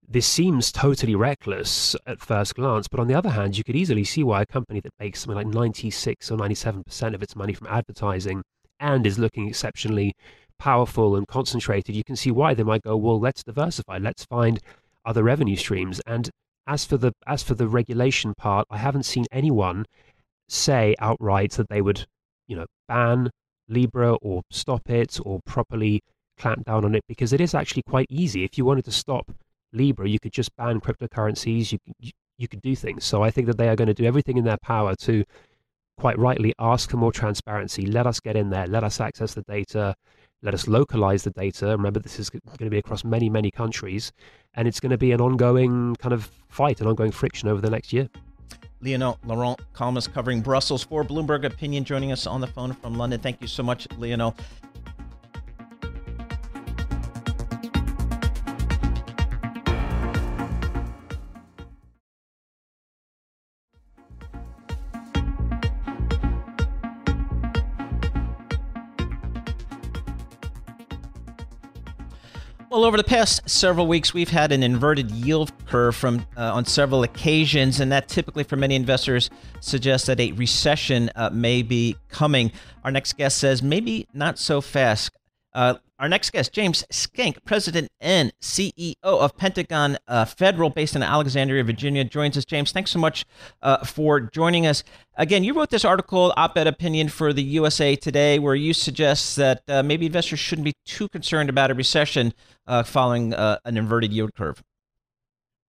This 0.09 0.27
seems 0.27 0.73
totally 0.73 1.15
reckless 1.15 1.95
at 2.05 2.21
first 2.21 2.57
glance, 2.57 2.89
but 2.89 2.99
on 2.99 3.07
the 3.07 3.15
other 3.15 3.31
hand, 3.31 3.57
you 3.57 3.62
could 3.62 3.77
easily 3.77 4.03
see 4.03 4.25
why 4.25 4.43
a 4.43 4.47
company 4.47 4.81
that 4.81 4.99
makes 4.99 5.21
something 5.21 5.37
like 5.37 5.55
96 5.55 6.29
or 6.29 6.37
97% 6.37 7.15
of 7.15 7.23
its 7.23 7.37
money 7.37 7.53
from 7.53 7.69
advertising 7.69 8.43
and 8.81 9.07
is 9.07 9.17
looking 9.17 9.49
exceptionally 9.49 10.17
powerful 10.62 11.16
and 11.16 11.26
concentrated, 11.26 11.97
you 11.97 12.04
can 12.04 12.14
see 12.14 12.31
why 12.31 12.54
they 12.54 12.62
might 12.62 12.83
go, 12.83 12.97
well, 12.97 13.19
let's 13.19 13.42
diversify, 13.42 13.99
let's 13.99 14.25
find 14.26 14.61
other 15.04 15.25
revenue 15.25 15.57
streams. 15.57 16.00
And 16.07 16.31
as 16.69 16.85
for 16.85 16.97
the 16.97 17.12
as 17.26 17.42
for 17.42 17.54
the 17.54 17.66
regulation 17.66 18.33
part, 18.38 18.69
I 18.71 18.78
haven't 18.78 19.02
seen 19.02 19.26
anyone 19.33 19.87
say 20.49 20.95
outright 21.00 21.50
that 21.52 21.69
they 21.69 21.83
would, 21.83 22.07
you 22.47 22.54
know, 22.54 22.66
ban 22.87 23.31
Libra 23.69 24.14
or 24.23 24.42
stop 24.52 24.88
it 24.88 25.19
or 25.25 25.40
properly 25.45 26.00
clamp 26.38 26.64
down 26.66 26.85
on 26.85 26.95
it 26.95 27.02
because 27.09 27.33
it 27.33 27.40
is 27.40 27.57
actually 27.57 27.83
quite 27.83 28.07
easy. 28.09 28.45
If 28.45 28.57
you 28.57 28.64
wanted 28.64 28.85
to 28.85 28.92
stop 28.92 29.33
Libra, 29.73 30.09
you 30.09 30.21
could 30.21 30.33
just 30.33 30.54
ban 30.54 30.81
cryptocurrencies. 30.81 31.73
You 31.73 31.78
you, 31.99 32.12
you 32.38 32.47
could 32.47 32.62
do 32.62 32.76
things. 32.76 33.04
So 33.04 33.25
I 33.25 33.33
think 33.33 33.49
that 33.49 33.59
they 33.59 33.69
are 33.69 33.75
going 33.75 33.88
to 33.88 33.95
do 34.02 34.04
everything 34.04 34.37
in 34.37 34.45
their 34.45 34.62
power 34.62 34.95
to 34.95 35.25
quite 35.99 36.19
rightly 36.21 36.54
ask 36.61 36.88
for 36.88 36.99
more 36.99 37.12
transparency. 37.12 37.85
Let 37.85 38.07
us 38.07 38.21
get 38.21 38.37
in 38.37 38.50
there. 38.50 38.69
Let 38.69 38.85
us 38.85 39.00
access 39.00 39.35
the 39.35 39.42
data. 39.42 39.97
Let 40.42 40.54
us 40.54 40.66
localize 40.66 41.22
the 41.22 41.30
data. 41.30 41.66
Remember, 41.66 42.00
this 42.00 42.18
is 42.18 42.28
going 42.28 42.42
to 42.58 42.70
be 42.70 42.78
across 42.78 43.04
many, 43.04 43.30
many 43.30 43.50
countries, 43.50 44.12
and 44.54 44.66
it's 44.66 44.80
going 44.80 44.90
to 44.90 44.99
be 44.99 45.12
an 45.12 45.20
ongoing 45.20 45.94
kind 45.96 46.12
of 46.12 46.30
fight, 46.49 46.80
an 46.80 46.88
ongoing 46.88 47.12
friction 47.12 47.49
over 47.49 47.61
the 47.61 47.70
next 47.70 47.92
year. 47.92 48.08
Lionel 48.80 49.20
Laurent, 49.25 49.61
columnist 49.72 50.12
covering 50.12 50.40
Brussels 50.40 50.82
for 50.82 51.04
Bloomberg 51.04 51.44
Opinion, 51.44 51.84
joining 51.84 52.11
us 52.11 52.26
on 52.26 52.40
the 52.40 52.49
phone 52.49 52.72
from 52.72 52.99
London. 52.99 53.20
Thank 53.20 53.40
you 53.40 53.46
so 53.46 53.62
much, 53.62 53.87
Lionel. 53.96 54.34
Well, 72.73 72.87
over 72.87 72.97
the 72.97 73.05
past 73.05 73.47
several 73.50 73.87
weeks, 73.87 74.14
we've 74.14 74.31
had 74.31 74.50
an 74.50 74.62
inverted 74.62 75.11
yield 75.11 75.52
curve 75.67 75.95
from 75.95 76.25
uh, 76.38 76.55
on 76.55 76.64
several 76.64 77.02
occasions, 77.02 77.81
and 77.81 77.93
that 77.93 78.09
typically, 78.09 78.45
for 78.45 78.57
many 78.57 78.76
investors, 78.76 79.29
suggests 79.61 80.07
that 80.07 80.19
a 80.19 80.33
recession 80.33 81.11
uh, 81.14 81.29
may 81.29 81.61
be 81.61 81.97
coming. 82.09 82.50
Our 82.83 82.91
next 82.91 83.19
guest 83.19 83.37
says 83.37 83.62
maybe 83.62 84.09
not 84.14 84.38
so 84.38 84.62
fast. 84.62 85.11
Uh, 85.54 85.75
our 85.99 86.09
next 86.09 86.30
guest, 86.30 86.52
James 86.52 86.85
Schenck, 86.90 87.44
President 87.44 87.88
and 88.00 88.32
CEO 88.40 88.94
of 89.04 89.37
Pentagon 89.37 89.99
uh, 90.09 90.25
Federal, 90.25 90.68
based 90.68 90.97
in 90.97 91.02
Alexandria, 91.02 91.62
Virginia, 91.62 92.02
joins 92.02 92.37
us. 92.37 92.44
James, 92.44 92.73
thanks 92.73 92.90
so 92.90 92.99
much 92.99 93.25
uh, 93.62 93.85
for 93.85 94.21
joining 94.21 94.66
us. 94.66 94.82
Again, 95.16 95.44
you 95.44 95.54
wrote 95.54 95.71
this 95.71 95.85
article, 95.85 96.32
op 96.37 96.56
ed 96.56 96.66
opinion 96.66 97.09
for 97.09 97.32
the 97.32 97.42
USA 97.42 97.94
Today, 97.94 98.40
where 98.40 98.56
you 98.56 98.73
suggest 98.73 99.37
that 99.37 99.62
uh, 99.68 99.82
maybe 99.82 100.06
investors 100.06 100.40
shouldn't 100.40 100.64
be 100.64 100.75
too 100.85 101.09
concerned 101.09 101.49
about 101.49 101.71
a 101.71 101.75
recession 101.75 102.35
uh, 102.66 102.82
following 102.82 103.32
uh, 103.35 103.59
an 103.64 103.76
inverted 103.76 104.12
yield 104.12 104.35
curve. 104.35 104.62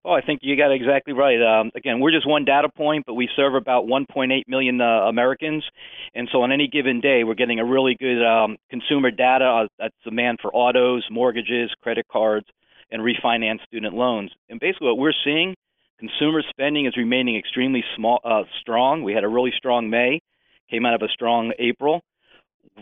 Oh, 0.05 0.11
I 0.11 0.21
think 0.21 0.41
you 0.43 0.57
got 0.57 0.71
it 0.71 0.81
exactly 0.81 1.13
right. 1.13 1.41
Um, 1.41 1.71
again, 1.75 2.01
we're 2.01 2.11
just 2.11 2.27
one 2.27 2.43
data 2.43 2.67
point, 2.67 3.05
but 3.05 3.13
we 3.13 3.29
serve 3.37 3.55
about 3.55 3.85
1.8 3.85 4.43
million 4.47 4.81
uh, 4.81 5.07
Americans, 5.07 5.63
and 6.13 6.27
so 6.29 6.41
on 6.41 6.51
any 6.51 6.67
given 6.67 6.99
day, 6.99 7.23
we're 7.23 7.35
getting 7.35 7.59
a 7.59 7.65
really 7.65 7.95
good 7.97 8.21
um, 8.21 8.57
consumer 8.69 9.11
data 9.11 9.45
uh, 9.45 9.67
that's 9.79 9.95
demand 10.03 10.39
for 10.41 10.53
autos, 10.53 11.05
mortgages, 11.09 11.71
credit 11.81 12.05
cards, 12.11 12.45
and 12.91 13.01
refinance 13.01 13.63
student 13.65 13.95
loans. 13.95 14.29
And 14.49 14.59
basically, 14.59 14.87
what 14.87 14.97
we're 14.97 15.13
seeing, 15.23 15.55
consumer 15.99 16.43
spending 16.49 16.85
is 16.85 16.97
remaining 16.97 17.37
extremely 17.37 17.83
small, 17.95 18.19
uh, 18.25 18.43
strong. 18.59 19.03
We 19.03 19.13
had 19.13 19.23
a 19.23 19.29
really 19.29 19.53
strong 19.55 19.89
May, 19.89 20.19
came 20.69 20.85
out 20.85 20.95
of 20.95 21.01
a 21.01 21.11
strong 21.13 21.53
April. 21.59 22.01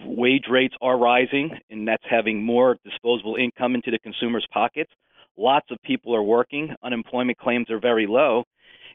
Wage 0.06 0.46
rates 0.50 0.74
are 0.82 0.98
rising, 0.98 1.51
and 1.70 1.88
that's 1.88 2.04
having 2.10 2.44
more 2.44 2.78
disposable 2.84 3.36
income 3.36 3.75
into 3.75 3.92
the 3.92 4.00
consumer's 4.00 4.48
pockets. 4.51 4.92
Lots 5.41 5.65
of 5.71 5.79
people 5.83 6.15
are 6.15 6.21
working. 6.21 6.75
Unemployment 6.83 7.39
claims 7.39 7.71
are 7.71 7.79
very 7.79 8.05
low, 8.05 8.43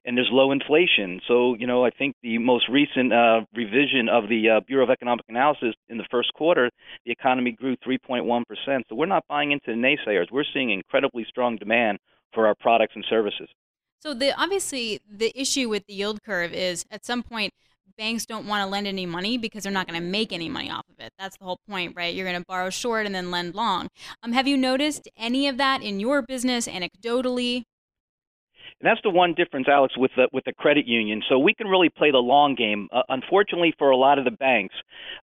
and 0.04 0.16
there's 0.16 0.28
low 0.30 0.52
inflation. 0.52 1.20
So, 1.26 1.56
you 1.58 1.66
know, 1.66 1.84
I 1.84 1.90
think 1.90 2.14
the 2.22 2.38
most 2.38 2.68
recent 2.68 3.12
uh, 3.12 3.40
revision 3.52 4.08
of 4.08 4.28
the 4.28 4.50
uh, 4.50 4.60
Bureau 4.60 4.84
of 4.84 4.90
Economic 4.90 5.24
Analysis 5.28 5.74
in 5.88 5.98
the 5.98 6.06
first 6.08 6.32
quarter, 6.34 6.70
the 7.04 7.10
economy 7.10 7.50
grew 7.50 7.76
3.1%. 7.78 8.44
So 8.88 8.94
we're 8.94 9.06
not 9.06 9.24
buying 9.28 9.50
into 9.50 9.66
the 9.66 9.72
naysayers. 9.72 10.26
We're 10.30 10.44
seeing 10.54 10.70
incredibly 10.70 11.26
strong 11.28 11.56
demand 11.56 11.98
for 12.32 12.46
our 12.46 12.54
products 12.54 12.92
and 12.94 13.04
services. 13.10 13.48
So 13.98 14.14
the 14.14 14.32
obviously 14.40 15.00
the 15.10 15.32
issue 15.34 15.68
with 15.68 15.86
the 15.86 15.94
yield 15.94 16.22
curve 16.22 16.52
is 16.52 16.84
at 16.92 17.04
some 17.04 17.24
point 17.24 17.52
banks 17.97 18.26
don't 18.26 18.47
want 18.47 18.62
to 18.62 18.71
lend 18.71 18.87
any 18.87 19.07
money 19.07 19.38
because 19.38 19.62
they're 19.62 19.73
not 19.73 19.87
going 19.88 20.00
to 20.00 20.07
make 20.07 20.33
any 20.33 20.49
money 20.49 20.71
off 20.71 20.85
of 20.88 21.05
it. 21.05 21.12
That's 21.19 21.37
the 21.37 21.45
whole 21.45 21.61
point, 21.69 21.95
right? 21.97 22.14
You're 22.14 22.26
going 22.26 22.40
to 22.40 22.47
borrow 22.47 22.71
short 22.71 23.07
and 23.07 23.14
then 23.14 23.31
lend 23.31 23.55
long. 23.55 23.88
Um, 24.23 24.33
have 24.33 24.47
you 24.47 24.57
noticed 24.57 25.09
any 25.16 25.49
of 25.49 25.57
that 25.59 25.83
in 25.83 26.00
your 26.00 26.23
business 26.23 26.66
anecdotally? 26.66 27.64
And 28.81 28.87
that's 28.90 29.00
the 29.02 29.11
one 29.11 29.33
difference, 29.35 29.69
Alix, 29.69 29.97
with 29.97 30.11
the 30.16 30.28
with 30.33 30.45
the 30.45 30.52
credit 30.52 30.87
union. 30.87 31.23
So 31.31 31.38
we 31.38 31.55
can 31.55 31.66
really 31.66 31.88
play 31.88 32.11
the 32.11 32.19
long 32.19 32.55
game. 32.55 32.88
Uh, 32.93 33.02
unfortunately, 33.09 33.75
for 33.78 33.90
a 33.90 33.97
lot 33.97 34.19
of 34.19 34.26
the 34.26 34.31
banks, 34.33 34.75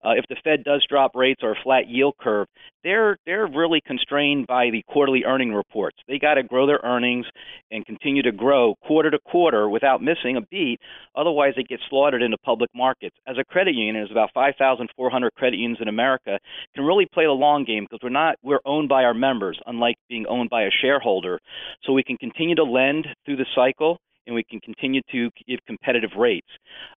uh, 0.03 0.12
if 0.17 0.25
the 0.27 0.36
Fed 0.43 0.63
does 0.63 0.84
drop 0.89 1.12
rates 1.15 1.41
or 1.43 1.51
a 1.51 1.55
flat 1.63 1.88
yield 1.88 2.15
curve, 2.20 2.48
they're 2.83 3.17
they're 3.25 3.47
really 3.47 3.81
constrained 3.85 4.47
by 4.47 4.69
the 4.69 4.83
quarterly 4.87 5.23
earning 5.25 5.53
reports. 5.53 5.97
They 6.07 6.19
got 6.19 6.35
to 6.35 6.43
grow 6.43 6.67
their 6.67 6.79
earnings 6.83 7.25
and 7.71 7.85
continue 7.85 8.21
to 8.23 8.31
grow 8.31 8.75
quarter 8.85 9.09
to 9.11 9.19
quarter 9.19 9.69
without 9.69 10.01
missing 10.01 10.37
a 10.37 10.41
beat. 10.41 10.79
Otherwise, 11.15 11.53
they 11.55 11.63
get 11.63 11.79
slaughtered 11.89 12.21
in 12.21 12.31
the 12.31 12.37
public 12.37 12.69
markets. 12.75 13.15
As 13.27 13.37
a 13.39 13.43
credit 13.43 13.75
union, 13.75 13.95
there's 13.95 14.11
about 14.11 14.31
5,400 14.33 15.33
credit 15.35 15.57
unions 15.57 15.79
in 15.81 15.87
America. 15.87 16.39
Can 16.75 16.83
really 16.83 17.07
play 17.13 17.25
the 17.25 17.31
long 17.31 17.63
game 17.63 17.85
because 17.85 17.99
we're 18.03 18.09
not 18.09 18.35
we're 18.43 18.61
owned 18.65 18.89
by 18.89 19.03
our 19.03 19.13
members, 19.13 19.59
unlike 19.65 19.95
being 20.09 20.25
owned 20.27 20.49
by 20.49 20.63
a 20.63 20.69
shareholder. 20.81 21.39
So 21.83 21.93
we 21.93 22.03
can 22.03 22.17
continue 22.17 22.55
to 22.55 22.63
lend 22.63 23.07
through 23.25 23.37
the 23.37 23.45
cycle 23.55 23.99
and 24.25 24.35
we 24.35 24.43
can 24.43 24.59
continue 24.61 25.01
to 25.11 25.29
give 25.47 25.59
competitive 25.67 26.11
rates. 26.17 26.47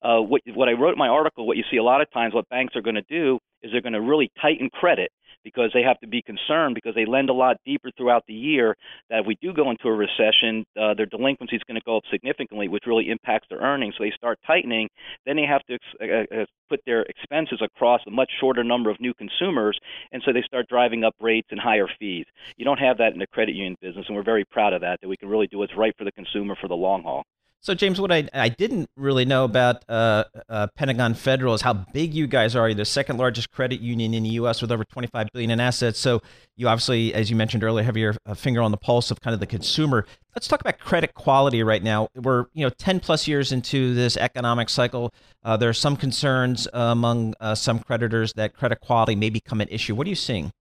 Uh, 0.02 0.18
what, 0.18 0.42
what 0.54 0.68
I 0.68 0.72
wrote 0.72 0.92
in 0.92 0.98
my 0.98 1.08
article, 1.08 1.46
what 1.46 1.56
you 1.56 1.64
see 1.70 1.76
a 1.76 1.82
lot 1.82 2.00
of 2.00 2.10
times, 2.12 2.34
what 2.34 2.48
banks 2.48 2.76
are 2.76 2.82
going 2.82 2.94
to 2.94 3.02
do 3.08 3.38
is 3.62 3.72
they're 3.72 3.82
going 3.82 3.94
to 3.94 4.00
really 4.00 4.30
tighten 4.40 4.70
credit 4.70 5.10
because 5.46 5.70
they 5.72 5.82
have 5.82 6.00
to 6.00 6.08
be 6.08 6.22
concerned 6.22 6.74
because 6.74 6.96
they 6.96 7.06
lend 7.06 7.30
a 7.30 7.32
lot 7.32 7.56
deeper 7.64 7.88
throughout 7.96 8.24
the 8.26 8.34
year 8.34 8.76
that 9.08 9.20
if 9.20 9.26
we 9.26 9.36
do 9.40 9.52
go 9.52 9.70
into 9.70 9.86
a 9.86 9.92
recession, 9.92 10.66
uh, 10.76 10.92
their 10.92 11.06
delinquency 11.06 11.54
is 11.54 11.62
going 11.68 11.78
to 11.78 11.84
go 11.86 11.98
up 11.98 12.02
significantly, 12.10 12.66
which 12.66 12.82
really 12.84 13.08
impacts 13.10 13.46
their 13.48 13.60
earnings. 13.60 13.94
So 13.96 14.02
they 14.02 14.10
start 14.10 14.40
tightening. 14.44 14.88
Then 15.24 15.36
they 15.36 15.46
have 15.46 15.62
to 15.66 15.78
uh, 16.02 16.42
uh, 16.42 16.44
put 16.68 16.80
their 16.84 17.02
expenses 17.02 17.62
across 17.62 18.00
a 18.08 18.10
much 18.10 18.28
shorter 18.40 18.64
number 18.64 18.90
of 18.90 19.00
new 19.00 19.14
consumers, 19.14 19.78
and 20.10 20.20
so 20.26 20.32
they 20.32 20.42
start 20.42 20.66
driving 20.68 21.04
up 21.04 21.14
rates 21.20 21.46
and 21.52 21.60
higher 21.60 21.86
fees. 22.00 22.26
You 22.56 22.64
don't 22.64 22.80
have 22.80 22.98
that 22.98 23.12
in 23.12 23.20
the 23.20 23.28
credit 23.28 23.54
union 23.54 23.76
business, 23.80 24.06
and 24.08 24.16
we're 24.16 24.24
very 24.24 24.44
proud 24.44 24.72
of 24.72 24.80
that, 24.80 25.00
that 25.00 25.08
we 25.08 25.16
can 25.16 25.28
really 25.28 25.46
do 25.46 25.58
what's 25.58 25.76
right 25.76 25.94
for 25.96 26.02
the 26.02 26.12
consumer 26.12 26.56
for 26.60 26.66
the 26.66 26.74
long 26.74 27.04
haul. 27.04 27.22
So, 27.66 27.74
James, 27.74 28.00
what 28.00 28.12
I, 28.12 28.28
I 28.32 28.48
didn't 28.48 28.88
really 28.96 29.24
know 29.24 29.42
about 29.42 29.84
uh, 29.88 30.22
uh, 30.48 30.68
Pentagon 30.76 31.14
Federal 31.14 31.52
is 31.52 31.62
how 31.62 31.72
big 31.72 32.14
you 32.14 32.28
guys 32.28 32.54
are. 32.54 32.68
You're 32.68 32.76
the 32.76 32.84
second 32.84 33.16
largest 33.16 33.50
credit 33.50 33.80
union 33.80 34.14
in 34.14 34.22
the 34.22 34.28
U.S. 34.34 34.62
with 34.62 34.70
over 34.70 34.84
25 34.84 35.26
billion 35.32 35.50
in 35.50 35.58
assets. 35.58 35.98
So, 35.98 36.22
you 36.54 36.68
obviously, 36.68 37.12
as 37.12 37.28
you 37.28 37.34
mentioned 37.34 37.64
earlier, 37.64 37.84
have 37.84 37.96
your 37.96 38.14
uh, 38.24 38.34
finger 38.34 38.62
on 38.62 38.70
the 38.70 38.76
pulse 38.76 39.10
of 39.10 39.20
kind 39.20 39.34
of 39.34 39.40
the 39.40 39.48
consumer. 39.48 40.06
Let's 40.36 40.46
talk 40.46 40.60
about 40.60 40.78
credit 40.78 41.14
quality 41.14 41.60
right 41.64 41.82
now. 41.82 42.06
We're 42.14 42.44
you 42.52 42.62
know 42.62 42.70
10 42.70 43.00
plus 43.00 43.26
years 43.26 43.50
into 43.50 43.94
this 43.94 44.16
economic 44.16 44.68
cycle. 44.68 45.12
Uh, 45.42 45.56
there 45.56 45.68
are 45.68 45.74
some 45.74 45.96
concerns 45.96 46.68
among 46.72 47.34
uh, 47.40 47.56
some 47.56 47.80
creditors 47.80 48.32
that 48.34 48.54
credit 48.54 48.78
quality 48.78 49.16
may 49.16 49.28
become 49.28 49.60
an 49.60 49.66
issue. 49.72 49.96
What 49.96 50.06
are 50.06 50.10
you 50.10 50.14
seeing? 50.14 50.52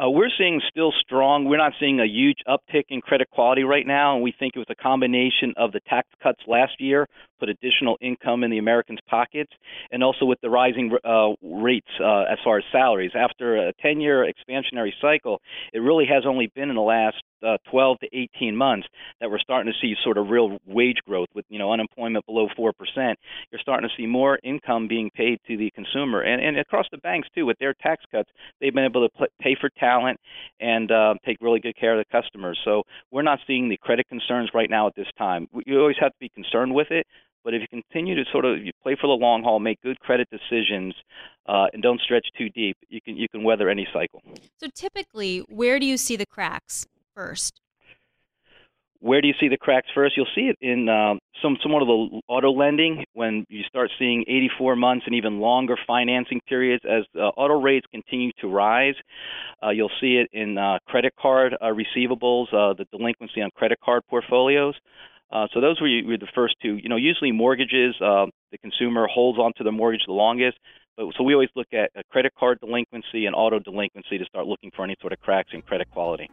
Uh, 0.00 0.08
we're 0.08 0.30
seeing 0.38 0.60
still 0.68 0.92
strong. 1.00 1.44
We're 1.44 1.56
not 1.56 1.72
seeing 1.80 1.98
a 1.98 2.06
huge 2.06 2.38
uptick 2.46 2.84
in 2.88 3.00
credit 3.00 3.30
quality 3.30 3.64
right 3.64 3.86
now, 3.86 4.14
and 4.14 4.22
we 4.22 4.32
think 4.38 4.52
it 4.54 4.58
was 4.60 4.68
a 4.70 4.76
combination 4.76 5.54
of 5.56 5.72
the 5.72 5.80
tax 5.88 6.08
cuts 6.22 6.40
last 6.46 6.80
year 6.80 7.06
put 7.38 7.48
additional 7.48 7.96
income 8.00 8.44
in 8.44 8.50
the 8.50 8.58
Americans' 8.58 8.98
pockets, 9.08 9.52
and 9.92 10.02
also 10.02 10.24
with 10.24 10.40
the 10.40 10.50
rising 10.50 10.96
uh, 11.04 11.28
rates 11.42 11.88
uh, 12.00 12.22
as 12.22 12.38
far 12.44 12.58
as 12.58 12.64
salaries. 12.72 13.12
After 13.14 13.68
a 13.68 13.72
10-year 13.84 14.26
expansionary 14.26 14.92
cycle, 15.00 15.40
it 15.72 15.78
really 15.78 16.06
has 16.06 16.24
only 16.26 16.50
been 16.54 16.68
in 16.68 16.76
the 16.76 16.82
last 16.82 17.22
uh, 17.42 17.56
12 17.70 17.98
to 18.00 18.08
18 18.12 18.56
months 18.56 18.86
that 19.20 19.30
we're 19.30 19.38
starting 19.38 19.72
to 19.72 19.78
see 19.80 19.94
sort 20.02 20.18
of 20.18 20.28
real 20.28 20.58
wage 20.66 20.98
growth 21.06 21.28
with 21.34 21.44
you 21.48 21.58
know 21.58 21.72
unemployment 21.72 22.24
below 22.26 22.48
four 22.56 22.72
percent. 22.72 23.18
You're 23.50 23.60
starting 23.60 23.88
to 23.88 23.94
see 24.00 24.06
more 24.06 24.38
income 24.42 24.88
being 24.88 25.10
paid 25.14 25.38
to 25.48 25.56
the 25.56 25.70
consumer, 25.74 26.22
and 26.22 26.42
and 26.42 26.58
across 26.58 26.86
the 26.90 26.98
banks 26.98 27.28
too 27.34 27.46
with 27.46 27.58
their 27.58 27.74
tax 27.74 28.04
cuts, 28.10 28.30
they've 28.60 28.74
been 28.74 28.84
able 28.84 29.08
to 29.08 29.26
pay 29.40 29.56
for 29.60 29.70
talent 29.78 30.18
and 30.60 30.90
uh, 30.90 31.14
take 31.24 31.38
really 31.40 31.60
good 31.60 31.76
care 31.76 31.98
of 31.98 32.04
the 32.04 32.20
customers. 32.20 32.58
So 32.64 32.82
we're 33.10 33.22
not 33.22 33.38
seeing 33.46 33.68
the 33.68 33.76
credit 33.76 34.08
concerns 34.08 34.50
right 34.54 34.70
now 34.70 34.86
at 34.86 34.94
this 34.94 35.08
time. 35.16 35.48
You 35.66 35.80
always 35.80 35.96
have 36.00 36.12
to 36.12 36.18
be 36.20 36.28
concerned 36.28 36.74
with 36.74 36.90
it, 36.90 37.06
but 37.44 37.54
if 37.54 37.62
you 37.62 37.68
continue 37.68 38.14
to 38.14 38.30
sort 38.30 38.44
of 38.44 38.64
you 38.64 38.72
play 38.82 38.96
for 39.00 39.06
the 39.06 39.12
long 39.12 39.42
haul, 39.42 39.58
make 39.58 39.80
good 39.82 39.98
credit 40.00 40.28
decisions, 40.30 40.94
uh, 41.46 41.66
and 41.72 41.82
don't 41.82 42.00
stretch 42.00 42.26
too 42.36 42.50
deep, 42.50 42.76
you 42.88 43.00
can 43.00 43.16
you 43.16 43.28
can 43.28 43.42
weather 43.42 43.68
any 43.68 43.86
cycle. 43.92 44.22
So 44.58 44.68
typically, 44.74 45.38
where 45.48 45.78
do 45.78 45.86
you 45.86 45.96
see 45.96 46.16
the 46.16 46.26
cracks 46.26 46.86
first? 47.18 47.60
Where 49.00 49.20
do 49.20 49.28
you 49.28 49.34
see 49.38 49.48
the 49.48 49.56
cracks 49.56 49.88
first? 49.94 50.16
You'll 50.16 50.34
see 50.34 50.50
it 50.52 50.56
in 50.60 50.88
um, 50.88 51.18
some 51.40 51.56
somewhat 51.62 51.82
of 51.82 51.88
the 51.88 52.20
auto 52.28 52.50
lending 52.50 53.04
when 53.12 53.44
you 53.48 53.62
start 53.68 53.90
seeing 53.96 54.24
84 54.26 54.74
months 54.74 55.04
and 55.06 55.14
even 55.14 55.38
longer 55.38 55.76
financing 55.86 56.40
periods 56.48 56.82
as 56.84 57.04
uh, 57.16 57.28
auto 57.36 57.60
rates 57.60 57.86
continue 57.92 58.32
to 58.40 58.48
rise. 58.48 58.96
Uh, 59.62 59.70
you'll 59.70 59.90
see 60.00 60.16
it 60.16 60.28
in 60.32 60.58
uh, 60.58 60.78
credit 60.88 61.12
card 61.20 61.54
uh, 61.60 61.66
receivables, 61.66 62.46
uh, 62.52 62.74
the 62.74 62.86
delinquency 62.90 63.40
on 63.40 63.50
credit 63.54 63.78
card 63.84 64.02
portfolios. 64.08 64.74
Uh, 65.30 65.46
so 65.52 65.60
those 65.60 65.80
were, 65.80 65.88
were, 66.06 66.18
the 66.18 66.26
first 66.34 66.54
two. 66.62 66.76
You 66.76 66.88
know, 66.88 66.96
usually 66.96 67.32
mortgages, 67.32 67.94
uh, 68.00 68.26
the 68.50 68.58
consumer 68.58 69.06
holds 69.06 69.38
onto 69.38 69.62
the 69.62 69.72
mortgage 69.72 70.02
the 70.06 70.12
longest. 70.12 70.58
But, 70.98 71.14
so 71.16 71.22
we 71.22 71.32
always 71.32 71.48
look 71.54 71.68
at 71.72 71.92
credit 72.10 72.32
card 72.36 72.58
delinquency 72.58 73.26
and 73.26 73.34
auto 73.34 73.60
delinquency 73.60 74.18
to 74.18 74.24
start 74.24 74.46
looking 74.46 74.72
for 74.74 74.84
any 74.84 74.96
sort 75.00 75.12
of 75.12 75.20
cracks 75.20 75.50
in 75.52 75.62
credit 75.62 75.88
quality. 75.92 76.28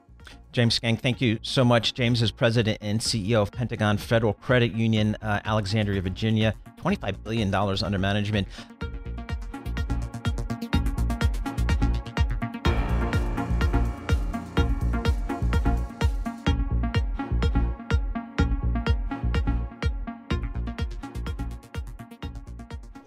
James 0.52 0.80
Schenck, 0.82 1.02
thank 1.02 1.22
you 1.22 1.38
so 1.44 1.64
much. 1.64 1.94
James 1.94 2.22
is 2.24 2.32
president 2.32 2.80
and 2.82 3.00
CEO 3.00 3.44
of 3.44 3.52
Pentagon 3.52 3.98
Federal 3.98 4.34
Credit 4.34 4.74
Union, 4.74 5.16
uh, 5.22 5.40
Alexandria, 5.46 6.02
Virginia. 6.02 6.56
$25 6.78 7.24
billion 7.24 7.54
under 7.54 8.00
management. 8.00 8.48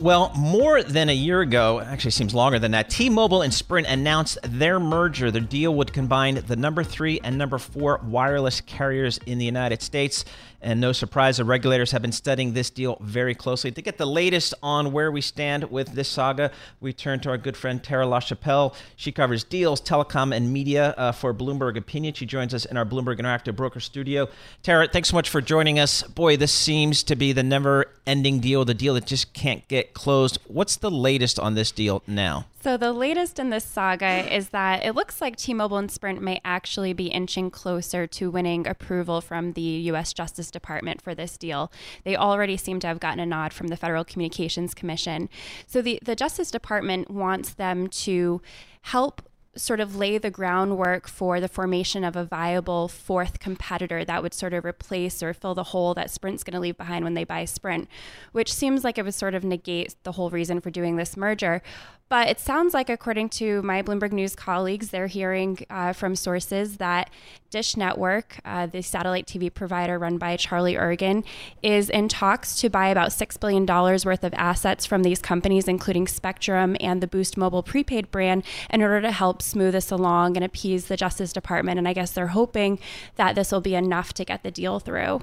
Well, 0.01 0.31
more 0.37 0.85
than 0.85 1.09
a 1.09 1.13
year 1.13 1.41
ago, 1.41 1.81
actually 1.81 2.13
seems 2.13 2.33
longer 2.33 2.61
than 2.61 2.71
that, 2.71 2.89
T 2.89 3.11
Mobile 3.11 3.43
and 3.43 3.53
Sprint 3.53 3.89
announced 3.89 4.39
their 4.45 4.79
merger. 4.79 5.33
The 5.33 5.41
deal 5.41 5.75
would 5.75 5.93
combine 5.93 6.37
the 6.47 6.55
number 6.55 6.85
three 6.85 7.19
and 7.25 7.37
number 7.37 7.59
four 7.59 8.01
wireless 8.05 8.61
carriers 8.61 9.19
in 9.27 9.39
the 9.39 9.45
United 9.45 9.83
States. 9.83 10.25
And 10.61 10.81
no 10.81 10.91
surprise, 10.91 11.37
the 11.37 11.45
regulators 11.45 11.93
have 11.93 12.03
been 12.03 12.11
studying 12.11 12.53
this 12.53 12.69
deal 12.69 12.99
very 13.01 13.35
closely. 13.35 13.71
To 13.71 13.81
get 13.81 13.97
the 13.97 14.07
latest 14.07 14.55
on 14.61 14.91
where 14.91 15.13
we 15.13 15.21
stand 15.21 15.71
with 15.71 15.93
this 15.93 16.09
saga, 16.09 16.51
we 16.81 16.93
turn 16.93 17.21
to 17.21 17.31
our 17.31 17.39
good 17.39 17.57
friend 17.57 17.83
Tara 17.83 18.07
Lachapelle. 18.07 18.75
She 18.97 19.13
covers 19.13 19.45
deals, 19.45 19.81
telecom, 19.81 20.35
and 20.35 20.53
media 20.53 20.95
uh, 20.97 21.13
for 21.13 21.33
Bloomberg 21.33 21.77
Opinion. 21.77 22.15
She 22.15 22.27
joins 22.27 22.55
us 22.55 22.65
in 22.65 22.77
our 22.77 22.85
Bloomberg 22.85 23.21
Interactive 23.21 23.55
Broker 23.55 23.79
studio. 23.79 24.29
Tara, 24.65 24.89
thanks 24.89 25.11
so 25.11 25.17
much 25.17 25.31
for 25.31 25.41
joining 25.41 25.79
us. 25.79 26.03
Boy, 26.03 26.37
this 26.37 26.53
seems 26.53 27.05
to 27.05 27.15
be 27.15 27.33
the 27.33 27.45
never 27.45 27.87
ending 28.05 28.41
deal, 28.41 28.65
the 28.65 28.75
deal 28.75 28.95
that 28.95 29.07
just 29.07 29.33
can't 29.35 29.67
get 29.69 29.88
closed. 29.94 30.38
What's 30.46 30.77
the 30.77 30.90
latest 30.90 31.38
on 31.38 31.55
this 31.55 31.70
deal 31.70 32.03
now? 32.07 32.46
So, 32.62 32.77
the 32.77 32.92
latest 32.92 33.38
in 33.38 33.51
this 33.51 33.64
saga 33.64 34.35
is 34.35 34.48
that 34.51 34.85
it 34.85 34.94
looks 34.94 35.20
like 35.20 35.37
T 35.37 35.55
Mobile 35.55 35.77
and 35.77 35.90
Sprint 35.90 36.20
may 36.20 36.40
actually 36.44 36.92
be 36.92 37.07
inching 37.07 37.51
closer 37.51 38.07
to 38.07 38.31
winning 38.31 38.66
approval 38.66 39.20
from 39.20 39.53
the 39.53 39.61
U.S. 39.61 40.12
Justice 40.12 40.51
Department 40.51 41.01
for 41.01 41.14
this 41.14 41.38
deal. 41.38 41.70
They 42.05 42.16
already 42.16 42.57
seem 42.57 42.81
to 42.81 42.87
have 42.87 43.01
gotten 43.01 43.20
a 43.20 43.27
nod 43.27 43.53
from 43.53 43.68
the 43.68 43.77
Federal 43.77 44.05
Communications 44.05 44.74
Commission. 44.74 45.29
So, 45.66 45.83
the, 45.83 46.01
the 46.03 46.16
Justice 46.16 46.51
Department 46.51 47.11
wants 47.11 47.55
them 47.55 47.87
to 47.88 48.42
help 48.83 49.28
sort 49.59 49.81
of 49.81 49.97
lay 49.97 50.18
the 50.18 50.31
groundwork 50.31 51.09
for 51.09 51.40
the 51.40 51.49
formation 51.49 52.05
of 52.05 52.16
a 52.16 52.25
viable 52.25 52.88
fourth 52.88 53.40
competitor 53.40 54.05
that 54.05 54.23
would 54.23 54.33
sort 54.33 54.55
of 54.55 54.64
replace 54.64 55.23
or 55.23 55.35
fill 55.35 55.55
the 55.55 55.64
hole 55.64 55.94
that 55.94 56.11
Sprint's 56.11 56.44
going 56.44 56.55
to 56.55 56.61
leave 56.61 56.77
behind 56.77 57.05
when 57.05 57.14
they 57.14 57.25
buy 57.25 57.44
Sprint, 57.44 57.88
which 58.33 58.53
seems 58.53 58.85
like 58.85 58.99
it 58.99 59.05
would 59.05 59.14
sort 59.14 59.35
of 59.35 59.44
negate 59.44 59.94
the 60.05 60.12
whole 60.12 60.31
reason 60.31 60.61
for 60.61 60.71
doing 60.71 60.97
this 60.97 61.16
merger. 61.16 61.62
But 62.09 62.29
it 62.29 62.40
sounds 62.40 62.73
like, 62.73 62.88
according 62.88 63.29
to 63.31 63.61
my 63.62 63.83
Bloomberg 63.83 64.12
News 64.12 64.35
colleagues, 64.35 64.88
they're 64.88 65.09
hearing 65.09 65.59
uh, 65.68 65.92
from 65.92 66.16
sources 66.16 66.79
that 66.79 67.11
Dish 67.51 67.77
Network, 67.77 68.40
uh, 68.47 68.66
the 68.66 68.83
satellite 68.83 69.27
TV 69.27 69.53
provider 69.53 69.99
run 69.99 70.16
by 70.16 70.37
Charlie 70.37 70.75
Ergen, 70.75 71.25
is 71.62 71.90
in 71.90 72.09
talks 72.09 72.59
to 72.61 72.71
buy 72.71 72.88
about 72.88 73.11
$6 73.11 73.38
billion 73.40 73.66
worth 73.66 74.25
of 74.25 74.33
assets 74.35 74.87
from 74.87 75.03
these 75.03 75.21
companies, 75.21 75.68
including 75.68 76.07
Spectrum 76.07 76.77
and 76.81 77.03
the 77.03 77.07
Boost 77.07 77.37
Mobile 77.37 77.62
prepaid 77.62 78.11
brand, 78.11 78.42
in 78.71 78.81
order 78.81 79.03
to 79.03 79.12
help 79.12 79.42
smooth 79.42 79.75
this 79.75 79.90
along 79.90 80.37
and 80.37 80.44
appease 80.44 80.87
the 80.87 80.97
Justice 80.97 81.33
Department. 81.35 81.79
And 81.79 81.87
I 81.87 81.92
guess 81.92 82.12
they're 82.12 82.29
hoping 82.29 82.79
that 83.16 83.35
this 83.35 83.53
will 83.53 83.61
be 83.61 83.75
enough 83.75 84.14
to 84.14 84.25
get 84.25 84.42
the 84.42 84.51
deal 84.51 84.79
through. 84.79 85.21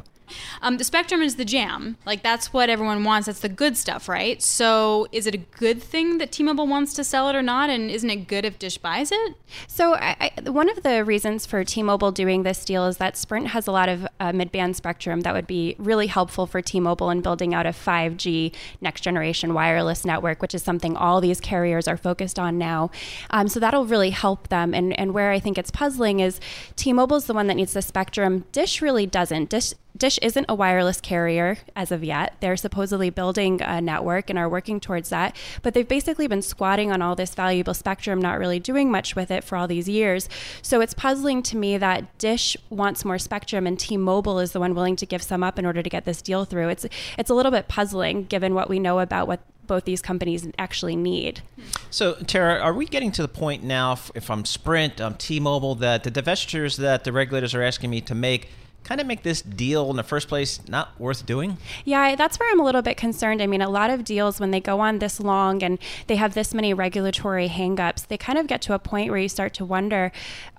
Um, 0.62 0.78
the 0.78 0.84
Spectrum 0.84 1.22
is 1.22 1.36
the 1.36 1.46
jam. 1.46 1.98
Like 2.06 2.24
that's 2.24 2.52
what 2.52 2.70
everyone 2.70 3.04
wants. 3.04 3.28
That's 3.28 3.40
the 3.40 3.50
good 3.50 3.78
stuff, 3.78 4.10
right? 4.10 4.42
So 4.42 5.08
is 5.12 5.28
it 5.28 5.36
a 5.36 5.40
good 5.40 5.82
thing 5.82 6.18
that 6.18 6.32
T-Mobile 6.32 6.68
wants 6.68 6.94
to 6.96 7.04
sell 7.04 7.30
it 7.30 7.36
or 7.36 7.42
not? 7.42 7.70
And 7.70 7.90
isn't 7.90 8.10
it 8.10 8.28
good 8.28 8.46
if 8.46 8.60
Dish 8.60 8.78
buys 8.78 9.12
it? 9.12 9.36
So 9.68 9.94
I, 9.96 10.32
I, 10.38 10.50
one 10.50 10.70
of 10.70 10.84
the 10.84 11.04
reasons 11.06 11.46
for 11.46 11.64
T-Mobile 11.64 12.12
doing 12.12 12.44
this 12.44 12.66
deal 12.66 12.86
is 12.88 12.98
that 12.98 13.18
Sprint 13.18 13.48
has 13.48 13.68
a 13.68 13.72
lot 13.72 13.90
of 13.90 14.08
uh, 14.20 14.34
mid-band 14.34 14.76
spectrum 14.76 15.22
that 15.22 15.34
would 15.34 15.48
be 15.48 15.76
really 15.78 16.08
helpful 16.08 16.48
for 16.48 16.62
T-Mobile 16.62 17.10
in 17.10 17.22
building 17.22 17.54
out 17.54 17.66
a 17.66 17.70
5G 17.70 18.54
next 18.82 19.02
generation 19.02 19.54
wireless 19.54 20.06
network, 20.06 20.42
which 20.42 20.56
is 20.56 20.64
something 20.64 20.98
all 20.98 21.22
these 21.22 21.40
carriers 21.40 21.88
are 21.88 21.98
focused 21.98 22.40
on 22.40 22.58
now. 22.58 22.90
Um, 23.30 23.48
so 23.48 23.60
that'll 23.60 23.86
really 23.86 24.10
help 24.10 24.48
them. 24.48 24.74
And 24.74 24.96
and 25.00 25.14
where 25.14 25.32
I 25.32 25.40
think 25.40 25.58
it's 25.58 25.72
puzzling 25.72 26.20
is 26.20 26.40
T-Mobile 26.76 27.18
is 27.18 27.26
the 27.26 27.34
one 27.34 27.48
that 27.48 27.56
needs 27.56 27.74
the 27.74 27.82
spectrum. 27.82 28.46
Dish 28.52 28.82
really 28.82 29.06
doesn't. 29.06 29.50
Dish 29.50 29.74
Dish 29.98 30.20
isn't 30.22 30.46
a 30.50 30.56
wireless 30.56 31.00
carrier 31.00 31.58
as 31.76 31.92
of 31.92 32.04
yet. 32.04 32.36
They're 32.42 32.58
supposedly 32.58 33.10
building 33.10 33.62
a 33.62 33.80
network 33.80 34.30
and 34.30 34.38
are 34.38 34.50
working 34.50 34.80
towards 34.80 35.10
that, 35.10 35.36
but 35.62 35.74
they've 35.74 35.88
basically 35.88 36.28
been 36.28 36.42
squatting 36.42 36.92
on 36.92 37.02
all 37.02 37.16
this 37.16 37.34
valuable 37.34 37.74
spectrum, 37.74 38.22
not 38.22 38.38
really 38.38 38.60
doing 38.60 38.92
much 38.92 39.16
with 39.16 39.32
it 39.32 39.44
for 39.44 39.58
all 39.58 39.68
these 39.68 39.88
years. 39.88 40.28
So 40.62 40.82
it's 40.82 40.94
puzzling 40.94 41.44
to 41.44 41.58
me 41.58 41.78
that 41.78 42.18
Dish 42.18 42.58
wants 42.70 43.06
more 43.06 43.20
spectrum 43.20 43.66
and 43.66 43.80
T-Mobile 43.80 44.40
is 44.40 44.52
the 44.52 44.60
one 44.60 44.76
willing 44.76 44.98
to 44.98 45.06
give 45.06 45.24
some 45.24 45.44
up 45.44 45.58
in 45.58 45.66
order 45.66 45.82
to 45.82 45.90
get 45.90 46.06
this 46.06 46.22
deal 46.22 46.46
through. 46.46 46.70
It's 46.70 46.86
it's 47.18 47.30
a 47.30 47.34
little 47.34 47.52
bit 47.52 47.68
puzzling 47.68 48.26
given 48.26 48.54
what 48.54 48.70
we 48.70 48.80
know 48.80 49.00
about 49.00 49.28
what 49.28 49.40
both 49.68 49.86
these 49.86 50.02
companies 50.02 50.48
actually 50.60 50.96
need. 50.96 51.42
So, 51.90 52.14
Tara, 52.14 52.60
are 52.60 52.74
we 52.74 52.86
getting 52.86 53.12
to 53.14 53.22
the 53.22 53.28
point 53.28 53.64
now, 53.64 53.94
if, 54.14 54.30
I'm 54.30 54.46
Sprint, 54.46 55.02
I'm 55.02 55.16
T-Mobile, 55.16 55.76
that 55.76 56.04
the 56.04 56.12
divestitures 56.12 56.78
that 56.78 57.04
the 57.04 57.12
regulators 57.12 57.56
are 57.56 57.64
asking 57.64 57.90
me 57.90 58.02
to 58.02 58.14
make 58.14 58.50
kind 58.86 59.02
of 59.02 59.08
make 59.08 59.24
this 59.24 59.42
deal 59.42 59.90
in 59.90 59.98
the 59.98 60.04
first 60.04 60.28
place 60.28 60.62
not 60.70 60.98
worth 61.00 61.26
doing? 61.26 61.58
Yeah, 61.84 62.16
that's 62.16 62.40
where 62.40 62.50
I'm 62.52 62.60
a 62.60 62.64
little 62.64 62.84
bit 62.84 62.98
concerned. 62.98 63.42
I 63.42 63.48
mean, 63.48 63.62
a 63.62 63.70
lot 63.70 63.90
of 63.90 64.04
deals, 64.04 64.40
when 64.40 64.52
they 64.52 64.62
go 64.62 64.80
on 64.80 65.00
this 65.00 65.20
long 65.20 65.64
and 65.64 65.80
they 66.08 66.16
have 66.16 66.36
this 66.36 66.54
many 66.54 66.74
regulatory 66.74 67.50
hangups, 67.50 68.08
they 68.08 68.18
kind 68.18 68.38
of 68.38 68.46
get 68.46 68.62
to 68.62 68.74
a 68.74 68.80
point 68.80 69.10
where 69.10 69.20
you 69.20 69.28
start 69.28 69.54
to 69.56 69.66
wonder 69.66 70.12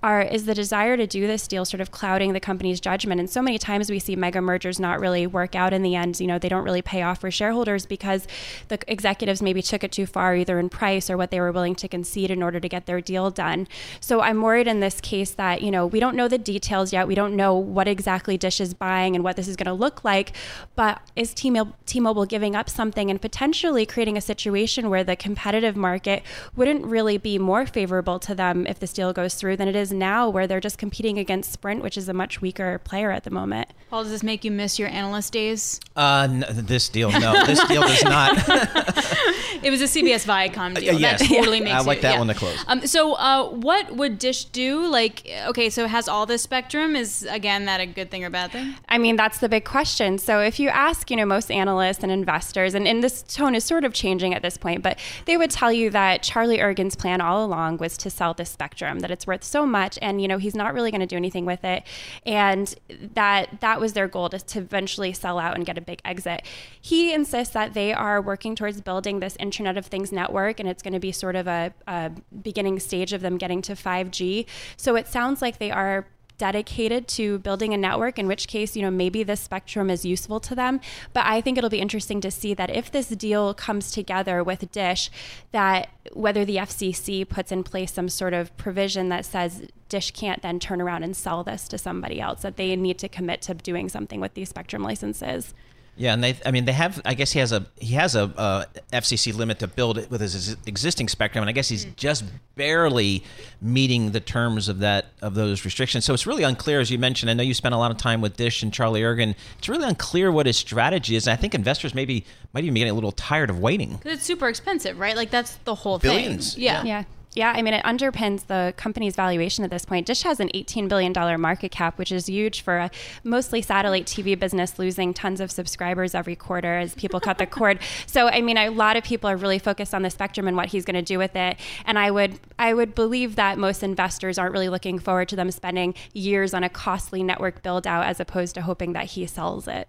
are, 0.03 0.21
is 0.21 0.45
the 0.45 0.53
desire 0.53 0.95
to 0.97 1.07
do 1.07 1.25
this 1.25 1.47
deal 1.47 1.65
sort 1.65 1.81
of 1.81 1.91
clouding 1.91 2.33
the 2.33 2.39
company's 2.39 2.79
judgment? 2.79 3.19
And 3.19 3.29
so 3.29 3.41
many 3.41 3.57
times 3.57 3.89
we 3.89 3.97
see 3.97 4.15
mega 4.15 4.41
mergers 4.41 4.79
not 4.79 4.99
really 4.99 5.25
work 5.25 5.55
out 5.55 5.73
in 5.73 5.81
the 5.81 5.95
end. 5.95 6.19
You 6.19 6.27
know, 6.27 6.37
they 6.37 6.49
don't 6.49 6.63
really 6.63 6.81
pay 6.81 7.01
off 7.01 7.21
for 7.21 7.31
shareholders 7.31 7.85
because 7.85 8.27
the 8.67 8.79
executives 8.87 9.41
maybe 9.41 9.61
took 9.61 9.83
it 9.83 9.91
too 9.91 10.05
far, 10.05 10.35
either 10.35 10.59
in 10.59 10.69
price 10.69 11.09
or 11.09 11.17
what 11.17 11.31
they 11.31 11.39
were 11.39 11.51
willing 11.51 11.75
to 11.75 11.87
concede 11.87 12.29
in 12.29 12.43
order 12.43 12.59
to 12.59 12.69
get 12.69 12.85
their 12.87 13.01
deal 13.01 13.31
done. 13.31 13.67
So 14.01 14.21
I'm 14.21 14.41
worried 14.41 14.67
in 14.67 14.81
this 14.81 14.99
case 14.99 15.31
that, 15.31 15.61
you 15.61 15.71
know, 15.71 15.87
we 15.87 15.99
don't 16.01 16.15
know 16.15 16.27
the 16.27 16.37
details 16.37 16.91
yet. 16.91 17.07
We 17.07 17.15
don't 17.15 17.35
know 17.35 17.55
what 17.55 17.87
exactly 17.87 18.16
exactly 18.17 18.35
Dish 18.35 18.59
is 18.59 18.73
buying 18.73 19.13
and 19.15 19.23
what 19.23 19.35
this 19.35 19.47
is 19.47 19.55
going 19.55 19.67
to 19.67 19.73
look 19.73 20.03
like. 20.03 20.31
But 20.75 21.01
is 21.15 21.35
T-Mobile 21.35 22.25
giving 22.25 22.55
up 22.55 22.67
something 22.67 23.11
and 23.11 23.21
potentially 23.21 23.85
creating 23.85 24.17
a 24.17 24.21
situation 24.21 24.89
where 24.89 25.03
the 25.03 25.15
competitive 25.15 25.75
market 25.75 26.23
wouldn't 26.55 26.83
really 26.83 27.19
be 27.19 27.37
more 27.37 27.67
favorable 27.67 28.17
to 28.19 28.33
them 28.33 28.65
if 28.65 28.79
this 28.79 28.91
deal 28.91 29.13
goes 29.13 29.35
through 29.35 29.57
than 29.57 29.67
it 29.67 29.75
is 29.75 29.91
now, 29.91 30.29
where 30.29 30.47
they're 30.47 30.59
just 30.59 30.79
competing 30.79 31.19
against 31.19 31.51
Sprint, 31.51 31.83
which 31.83 31.95
is 31.95 32.09
a 32.09 32.13
much 32.13 32.41
weaker 32.41 32.79
player 32.79 33.11
at 33.11 33.23
the 33.23 33.29
moment. 33.29 33.69
Paul, 33.91 34.01
does 34.01 34.11
this 34.11 34.23
make 34.23 34.43
you 34.43 34.49
miss 34.49 34.79
your 34.79 34.89
analyst 34.89 35.33
days? 35.33 35.79
Uh, 35.95 36.27
no, 36.31 36.47
this 36.47 36.89
deal, 36.89 37.11
no, 37.11 37.45
this 37.45 37.63
deal 37.67 37.81
does 37.81 38.03
not. 38.03 38.35
it 39.63 39.69
was 39.69 39.81
a 39.81 39.85
CBS 39.85 40.25
Viacom 40.25 40.75
deal. 40.75 40.95
Uh, 40.95 40.97
yes. 40.97 41.19
That 41.19 41.29
totally 41.29 41.61
makes 41.61 41.75
I 41.75 41.79
like 41.81 41.99
it, 41.99 42.01
that 42.01 42.13
yeah. 42.13 42.19
one 42.19 42.27
to 42.27 42.33
close. 42.33 42.63
Um, 42.67 42.85
so, 42.87 43.13
uh, 43.13 43.49
what 43.49 43.95
would 43.95 44.17
Dish 44.17 44.45
do? 44.45 44.87
Like, 44.87 45.29
okay, 45.47 45.69
so 45.69 45.83
it 45.83 45.89
has 45.89 46.07
all 46.07 46.25
this 46.25 46.41
spectrum? 46.41 46.95
Is 46.95 47.27
again 47.29 47.65
that 47.65 47.79
a 47.79 47.85
good 47.85 48.06
thing 48.09 48.23
or 48.23 48.29
bad 48.29 48.51
thing? 48.51 48.75
I 48.89 48.97
mean, 48.97 49.15
that's 49.15 49.39
the 49.39 49.49
big 49.49 49.65
question. 49.65 50.17
So, 50.17 50.41
if 50.41 50.59
you 50.59 50.69
ask, 50.69 51.09
you 51.09 51.17
know, 51.17 51.25
most 51.25 51.51
analysts 51.51 52.03
and 52.03 52.11
investors, 52.11 52.73
and, 52.73 52.87
and 52.87 53.03
this 53.03 53.23
tone 53.23 53.55
is 53.55 53.63
sort 53.63 53.83
of 53.83 53.93
changing 53.93 54.33
at 54.33 54.41
this 54.41 54.57
point, 54.57 54.83
but 54.83 54.99
they 55.25 55.37
would 55.37 55.51
tell 55.51 55.71
you 55.71 55.89
that 55.91 56.23
Charlie 56.23 56.59
Ergen's 56.59 56.95
plan 56.95 57.21
all 57.21 57.45
along 57.45 57.77
was 57.77 57.97
to 57.97 58.09
sell 58.09 58.33
this 58.33 58.49
spectrum, 58.49 58.99
that 58.99 59.11
it's 59.11 59.27
worth 59.27 59.43
so 59.43 59.65
much, 59.65 59.97
and 60.01 60.21
you 60.21 60.27
know, 60.27 60.37
he's 60.37 60.55
not 60.55 60.73
really 60.73 60.91
going 60.91 61.01
to 61.01 61.07
do 61.07 61.15
anything 61.15 61.45
with 61.45 61.63
it, 61.63 61.83
and 62.25 62.75
that 63.13 63.61
that 63.61 63.79
was 63.79 63.93
their 63.93 64.07
goal, 64.07 64.29
to, 64.29 64.39
to 64.39 64.59
eventually 64.59 65.13
sell 65.13 65.39
out 65.39 65.55
and 65.55 65.65
get 65.65 65.77
a 65.77 65.81
big 65.81 66.01
exit. 66.05 66.43
He 66.79 67.13
insists 67.13 67.53
that 67.53 67.73
they 67.73 67.93
are 67.93 68.21
working 68.21 68.55
towards 68.55 68.81
building 68.81 69.19
this 69.19 69.35
Internet 69.39 69.77
of 69.77 69.85
Things 69.85 70.11
network, 70.11 70.59
and 70.59 70.67
it's 70.67 70.83
going 70.83 70.93
to 70.93 70.99
be 70.99 71.11
sort 71.11 71.35
of 71.35 71.47
a, 71.47 71.73
a 71.87 72.11
beginning 72.41 72.79
stage 72.79 73.13
of 73.13 73.21
them 73.21 73.37
getting 73.37 73.61
to 73.63 73.73
5G. 73.73 74.45
So 74.77 74.95
it 74.95 75.07
sounds 75.07 75.41
like 75.41 75.57
they 75.59 75.71
are 75.71 76.07
dedicated 76.37 77.07
to 77.07 77.39
building 77.39 77.73
a 77.73 77.77
network, 77.77 78.19
in 78.19 78.27
which 78.27 78.47
case, 78.47 78.75
you 78.75 78.81
know, 78.81 78.91
maybe 78.91 79.23
this 79.23 79.41
spectrum 79.41 79.89
is 79.89 80.05
useful 80.05 80.39
to 80.39 80.55
them. 80.55 80.79
But 81.13 81.25
I 81.25 81.41
think 81.41 81.57
it'll 81.57 81.69
be 81.69 81.79
interesting 81.79 82.21
to 82.21 82.31
see 82.31 82.53
that 82.53 82.69
if 82.69 82.91
this 82.91 83.09
deal 83.09 83.53
comes 83.53 83.91
together 83.91 84.43
with 84.43 84.71
Dish, 84.71 85.09
that 85.51 85.89
whether 86.13 86.45
the 86.45 86.57
FCC 86.57 87.27
puts 87.27 87.51
in 87.51 87.63
place 87.63 87.93
some 87.93 88.09
sort 88.09 88.33
of 88.33 88.55
provision 88.57 89.09
that 89.09 89.25
says 89.25 89.67
Dish 89.89 90.11
can't 90.11 90.41
then 90.41 90.59
turn 90.59 90.81
around 90.81 91.03
and 91.03 91.15
sell 91.15 91.43
this 91.43 91.67
to 91.69 91.77
somebody 91.77 92.19
else, 92.19 92.41
that 92.41 92.57
they 92.57 92.75
need 92.75 92.99
to 92.99 93.09
commit 93.09 93.41
to 93.43 93.53
doing 93.53 93.89
something 93.89 94.19
with 94.19 94.33
these 94.33 94.49
spectrum 94.49 94.83
licenses. 94.83 95.53
Yeah, 95.97 96.13
and 96.13 96.23
they, 96.23 96.35
I 96.45 96.51
mean, 96.51 96.65
they 96.65 96.73
have. 96.73 97.01
I 97.05 97.15
guess 97.15 97.31
he 97.31 97.39
has 97.39 97.51
a 97.51 97.65
he 97.79 97.95
has 97.95 98.15
a, 98.15 98.23
a 98.37 98.65
FCC 98.93 99.35
limit 99.35 99.59
to 99.59 99.67
build 99.67 99.97
it 99.97 100.11
with 100.11 100.21
his 100.21 100.55
existing 100.67 101.09
spectrum, 101.09 101.41
and 101.41 101.49
I 101.49 101.53
guess 101.53 101.69
he's 101.69 101.85
mm. 101.85 101.95
just 101.95 102.23
barely 102.55 103.23
meeting 103.61 104.11
the 104.11 104.19
terms 104.19 104.69
of 104.69 104.79
that 104.79 105.07
of 105.21 105.33
those 105.33 105.65
restrictions. 105.65 106.05
So 106.05 106.13
it's 106.13 106.27
really 106.27 106.43
unclear, 106.43 106.79
as 106.79 106.91
you 106.91 106.99
mentioned. 106.99 107.31
I 107.31 107.33
know 107.33 107.43
you 107.43 107.55
spent 107.55 107.73
a 107.73 107.79
lot 107.79 107.89
of 107.89 107.97
time 107.97 108.21
with 108.21 108.37
Dish 108.37 108.61
and 108.61 108.71
Charlie 108.71 109.01
Ergen. 109.01 109.35
It's 109.57 109.67
really 109.67 109.87
unclear 109.87 110.31
what 110.31 110.45
his 110.45 110.57
strategy 110.57 111.15
is. 111.15 111.25
And 111.25 111.33
I 111.33 111.35
think 111.35 111.55
investors 111.55 111.95
maybe 111.95 112.25
might 112.53 112.63
even 112.63 112.75
be 112.75 112.81
getting 112.81 112.91
a 112.91 112.95
little 112.95 113.11
tired 113.11 113.49
of 113.49 113.59
waiting 113.59 113.93
because 113.97 114.13
it's 114.13 114.23
super 114.23 114.47
expensive, 114.47 114.99
right? 114.99 115.15
Like 115.15 115.31
that's 115.31 115.55
the 115.65 115.73
whole 115.73 115.97
Billions. 115.97 116.53
thing. 116.53 116.63
Yeah. 116.63 116.83
yeah. 116.83 117.03
Yeah, 117.37 117.53
I 117.55 117.61
mean, 117.61 117.75
it 117.75 117.83
underpins 117.83 118.47
the 118.47 118.73
company's 118.77 119.15
valuation 119.15 119.63
at 119.63 119.69
this 119.69 119.85
point. 119.85 120.07
Dish 120.07 120.23
has 120.23 120.39
an 120.39 120.49
$18 120.55 120.89
billion 120.89 121.13
market 121.39 121.69
cap, 121.69 121.99
which 121.99 122.11
is 122.11 122.25
huge 122.25 122.61
for 122.61 122.77
a 122.79 122.89
mostly 123.23 123.61
satellite 123.61 124.07
TV 124.07 124.37
business 124.37 124.79
losing 124.79 125.13
tons 125.13 125.39
of 125.39 125.51
subscribers 125.51 126.15
every 126.15 126.35
quarter 126.35 126.79
as 126.79 126.95
people 126.95 127.19
cut 127.19 127.37
the 127.37 127.45
cord. 127.57 127.77
So, 128.07 128.27
I 128.27 128.41
mean, 128.41 128.57
a 128.57 128.69
lot 128.69 128.97
of 128.97 129.03
people 129.03 129.29
are 129.29 129.37
really 129.37 129.59
focused 129.59 129.93
on 129.93 130.01
the 130.01 130.09
spectrum 130.09 130.47
and 130.47 130.57
what 130.57 130.69
he's 130.69 130.83
going 130.83 130.95
to 130.95 131.03
do 131.03 131.19
with 131.19 131.35
it. 131.35 131.57
And 131.85 131.99
I 131.99 132.09
would, 132.09 132.39
I 132.57 132.73
would 132.73 132.95
believe 132.95 133.35
that 133.35 133.59
most 133.59 133.83
investors 133.83 134.39
aren't 134.39 134.53
really 134.53 134.69
looking 134.69 134.97
forward 134.97 135.29
to 135.29 135.35
them 135.35 135.51
spending 135.51 135.93
years 136.13 136.55
on 136.55 136.63
a 136.63 136.69
costly 136.69 137.21
network 137.21 137.61
build 137.61 137.85
out 137.85 138.07
as 138.07 138.19
opposed 138.19 138.55
to 138.55 138.63
hoping 138.63 138.93
that 138.93 139.05
he 139.05 139.27
sells 139.27 139.67
it. 139.67 139.87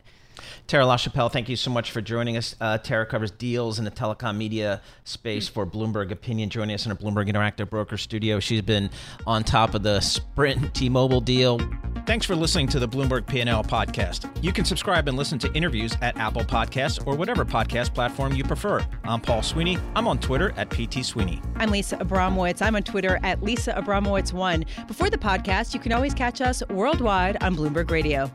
Tara 0.67 0.85
Lachapelle, 0.85 1.31
thank 1.33 1.49
you 1.49 1.57
so 1.57 1.71
much 1.71 1.91
for 1.91 2.01
joining 2.01 2.37
us. 2.37 2.55
Uh, 2.61 2.79
Tara 2.79 3.07
covers 3.07 3.31
deals 3.31 3.79
in 3.79 3.85
the 3.85 3.91
telecom 3.91 4.37
media 4.37 4.83
space 5.05 5.49
for 5.49 5.67
Bloomberg 5.67 6.11
Opinion, 6.11 6.51
joining 6.51 6.75
us 6.75 6.87
in 6.87 6.93
our 6.93 6.99
Bloomberg 6.99 7.29
Interactive 7.31 7.71
Broker 7.71 7.97
Studio. 7.97 8.41
She's 8.41 8.63
been 8.63 8.91
on 9.27 9.45
top 9.45 9.75
of 9.75 9.83
the 9.83 10.01
Sprint 10.01 10.75
T-Mobile 10.75 11.21
deal. 11.21 11.59
Thanks 12.07 12.25
for 12.25 12.35
listening 12.35 12.69
to 12.69 12.79
the 12.79 12.89
Bloomberg 12.89 13.27
P&L 13.27 13.65
podcast. 13.65 14.31
You 14.43 14.53
can 14.53 14.65
subscribe 14.65 15.09
and 15.09 15.17
listen 15.17 15.39
to 15.41 15.53
interviews 15.53 15.95
at 16.01 16.17
Apple 16.17 16.43
Podcasts 16.43 17.07
or 17.07 17.15
whatever 17.17 17.45
podcast 17.45 17.93
platform 17.93 18.33
you 18.35 18.45
prefer. 18.45 18.87
I'm 19.05 19.21
Paul 19.21 19.43
Sweeney. 19.43 19.79
I'm 19.95 20.09
on 20.09 20.19
Twitter 20.19 20.55
at 20.57 20.71
PT 20.71 21.05
Sweeney. 21.05 21.43
I'm 21.57 21.71
Lisa 21.71 21.97
Abramowicz. 21.99 22.63
I'm 22.63 22.77
on 22.77 22.83
Twitter 22.83 23.19
at 23.23 23.43
Lisa 23.43 23.75
Abramowicz1. 23.75 24.87
Before 24.87 25.11
the 25.11 25.19
podcast, 25.19 25.75
you 25.75 25.81
can 25.81 25.93
always 25.93 26.15
catch 26.15 26.41
us 26.41 26.63
worldwide 26.71 27.43
on 27.43 27.55
Bloomberg 27.55 27.91
Radio. 27.91 28.31